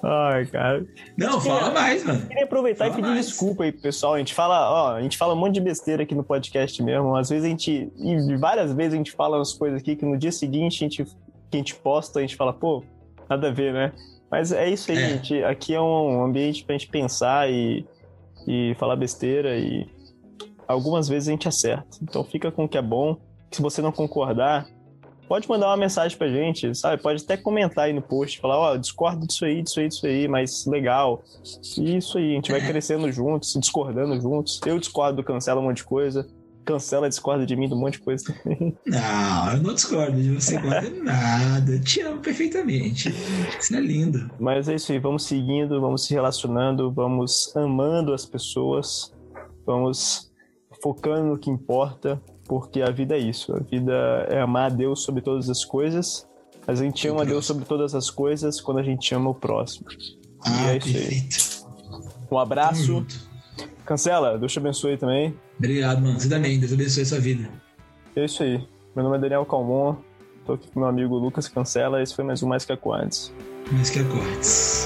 Ai, 0.03 0.47
cara. 0.47 0.87
Não, 1.17 1.41
fala 1.41 1.59
queria, 1.59 1.75
mais, 1.75 2.05
mano. 2.05 2.27
Queria 2.27 2.45
aproveitar 2.45 2.85
fala 2.85 2.91
e 2.91 2.97
pedir 2.97 3.15
mais. 3.15 3.27
desculpa 3.27 3.65
aí, 3.65 3.73
pessoal. 3.73 4.15
A 4.15 4.19
gente 4.19 4.35
fala, 4.35 4.71
ó, 4.71 4.97
a 4.97 5.03
gente 5.03 5.19
fala 5.19 5.35
um 5.35 5.37
monte 5.37 5.55
de 5.55 5.61
besteira 5.61 6.03
aqui 6.03 6.15
no 6.15 6.23
podcast 6.23 6.83
mesmo. 6.83 7.17
Às 7.17 7.29
vezes 7.29 7.45
a 7.45 7.49
gente. 7.49 7.93
E 7.97 8.37
várias 8.37 8.73
vezes 8.73 8.95
a 8.95 8.97
gente 8.97 9.13
fala 9.13 9.37
umas 9.37 9.53
coisas 9.53 9.81
aqui 9.81 9.97
que 9.97 10.05
no 10.05 10.17
dia 10.17 10.33
seguinte 10.33 10.77
a 10.77 10.89
gente, 10.89 11.05
que 11.05 11.11
a 11.55 11.57
gente 11.57 11.75
posta, 11.75 12.19
a 12.21 12.23
gente 12.23 12.37
fala, 12.37 12.53
pô, 12.53 12.85
nada 13.29 13.49
a 13.49 13.53
ver, 13.53 13.73
né? 13.73 13.93
Mas 14.31 14.53
é 14.53 14.69
isso 14.69 14.91
aí, 14.91 14.99
é. 14.99 15.09
gente. 15.11 15.45
Aqui 15.45 15.75
é 15.75 15.81
um 15.81 16.25
ambiente 16.25 16.65
pra 16.65 16.75
gente 16.75 16.89
pensar 16.89 17.51
e, 17.51 17.85
e 18.47 18.75
falar 18.79 18.97
besteira 18.97 19.59
e 19.59 19.89
algumas 20.69 21.09
vezes 21.09 21.29
a 21.29 21.33
gente 21.33 21.49
acerta. 21.49 21.99
Então 22.03 22.25
fica 22.25 22.51
com 22.53 22.65
o 22.65 22.69
que 22.69 22.79
é 22.79 22.83
bom. 22.83 23.17
Se 23.51 23.61
você 23.61 23.83
não 23.83 23.91
concordar, 23.91 24.69
pode 25.31 25.49
mandar 25.49 25.69
uma 25.69 25.77
mensagem 25.77 26.19
pra 26.19 26.27
gente, 26.27 26.75
sabe? 26.75 27.01
Pode 27.01 27.23
até 27.23 27.37
comentar 27.37 27.85
aí 27.85 27.93
no 27.93 28.03
post, 28.03 28.41
falar, 28.41 28.59
ó, 28.59 28.73
oh, 28.73 28.77
discordo 28.77 29.29
disso 29.29 29.45
aí, 29.45 29.63
disso 29.63 29.79
aí, 29.79 29.87
disso 29.87 30.05
aí, 30.05 30.27
mas 30.27 30.67
legal. 30.67 31.23
E 31.79 31.99
isso 31.99 32.19
aí, 32.19 32.33
a 32.33 32.35
gente 32.35 32.51
vai 32.51 32.61
crescendo 32.61 33.11
juntos, 33.13 33.55
discordando 33.57 34.21
juntos. 34.21 34.61
Eu 34.67 34.77
discordo 34.77 35.19
do 35.19 35.23
cancela 35.23 35.61
um 35.61 35.65
monte 35.67 35.77
de 35.77 35.85
coisa. 35.85 36.27
Cancela, 36.65 37.09
discorda 37.09 37.47
de 37.47 37.55
mim 37.55 37.69
de 37.69 37.75
um 37.75 37.79
monte 37.79 37.93
de 37.93 38.01
coisa 38.01 38.25
também. 38.25 38.77
Não, 38.85 39.53
eu 39.53 39.63
não 39.63 39.73
discordo 39.73 40.21
de 40.21 40.35
você 40.35 40.59
de 40.59 40.91
nada. 41.01 41.75
Eu 41.75 41.81
te 41.81 42.01
amo 42.01 42.21
perfeitamente. 42.21 43.15
Isso 43.57 43.77
é 43.77 43.81
lindo. 43.81 44.29
Mas 44.41 44.69
é 44.69 44.75
isso 44.75 44.91
aí, 44.91 44.99
vamos 44.99 45.23
seguindo, 45.23 45.81
vamos 45.81 46.07
se 46.07 46.13
relacionando, 46.13 46.91
vamos 46.91 47.57
amando 47.57 48.13
as 48.13 48.27
pessoas, 48.27 49.15
vamos 49.65 50.29
focando 50.83 51.29
no 51.29 51.39
que 51.39 51.51
importa, 51.51 52.21
porque 52.51 52.83
a 52.83 52.91
vida 52.91 53.15
é 53.15 53.19
isso. 53.21 53.55
A 53.55 53.61
vida 53.61 54.27
é 54.29 54.41
amar 54.41 54.73
a 54.73 54.75
Deus 54.75 55.05
sobre 55.05 55.23
todas 55.23 55.49
as 55.49 55.65
coisas, 55.65 56.27
mas 56.67 56.81
a 56.81 56.85
gente 56.85 57.07
ama 57.07 57.23
a 57.23 57.25
Deus 57.25 57.47
sobre 57.47 57.65
todas 57.65 57.95
as 57.95 58.11
coisas 58.11 58.61
quando 58.61 58.79
a 58.79 58.83
gente 58.83 59.15
ama 59.15 59.31
o 59.31 59.35
próximo. 59.35 59.87
Ah, 60.45 60.51
e 60.51 60.71
é 60.71 60.77
isso 60.79 60.93
perfeito. 60.93 61.37
aí. 61.95 62.27
Um 62.29 62.39
abraço. 62.41 63.07
Cancela, 63.85 64.37
Deus 64.37 64.53
te 64.53 64.59
abençoe 64.59 64.97
também. 64.97 65.33
Obrigado, 65.57 66.03
mano. 66.03 66.19
Você 66.19 66.29
também, 66.29 66.59
Deus 66.59 66.73
abençoe 66.73 67.05
a 67.05 67.07
sua 67.07 67.21
vida. 67.21 67.49
É 68.17 68.25
isso 68.25 68.43
aí. 68.43 68.67
Meu 68.97 69.05
nome 69.05 69.19
é 69.19 69.21
Daniel 69.21 69.47
Calmon, 69.47 69.95
tô 70.45 70.55
aqui 70.55 70.69
com 70.73 70.81
meu 70.81 70.89
amigo 70.89 71.15
Lucas 71.17 71.47
Cancela, 71.47 72.03
esse 72.03 72.17
foi 72.17 72.25
mais 72.25 72.43
um 72.43 72.49
Mais 72.49 72.65
Que 72.65 72.73
Acordes. 72.73 73.33
Mais 73.71 73.91
Que 73.91 74.01
Acordes. 74.01 74.80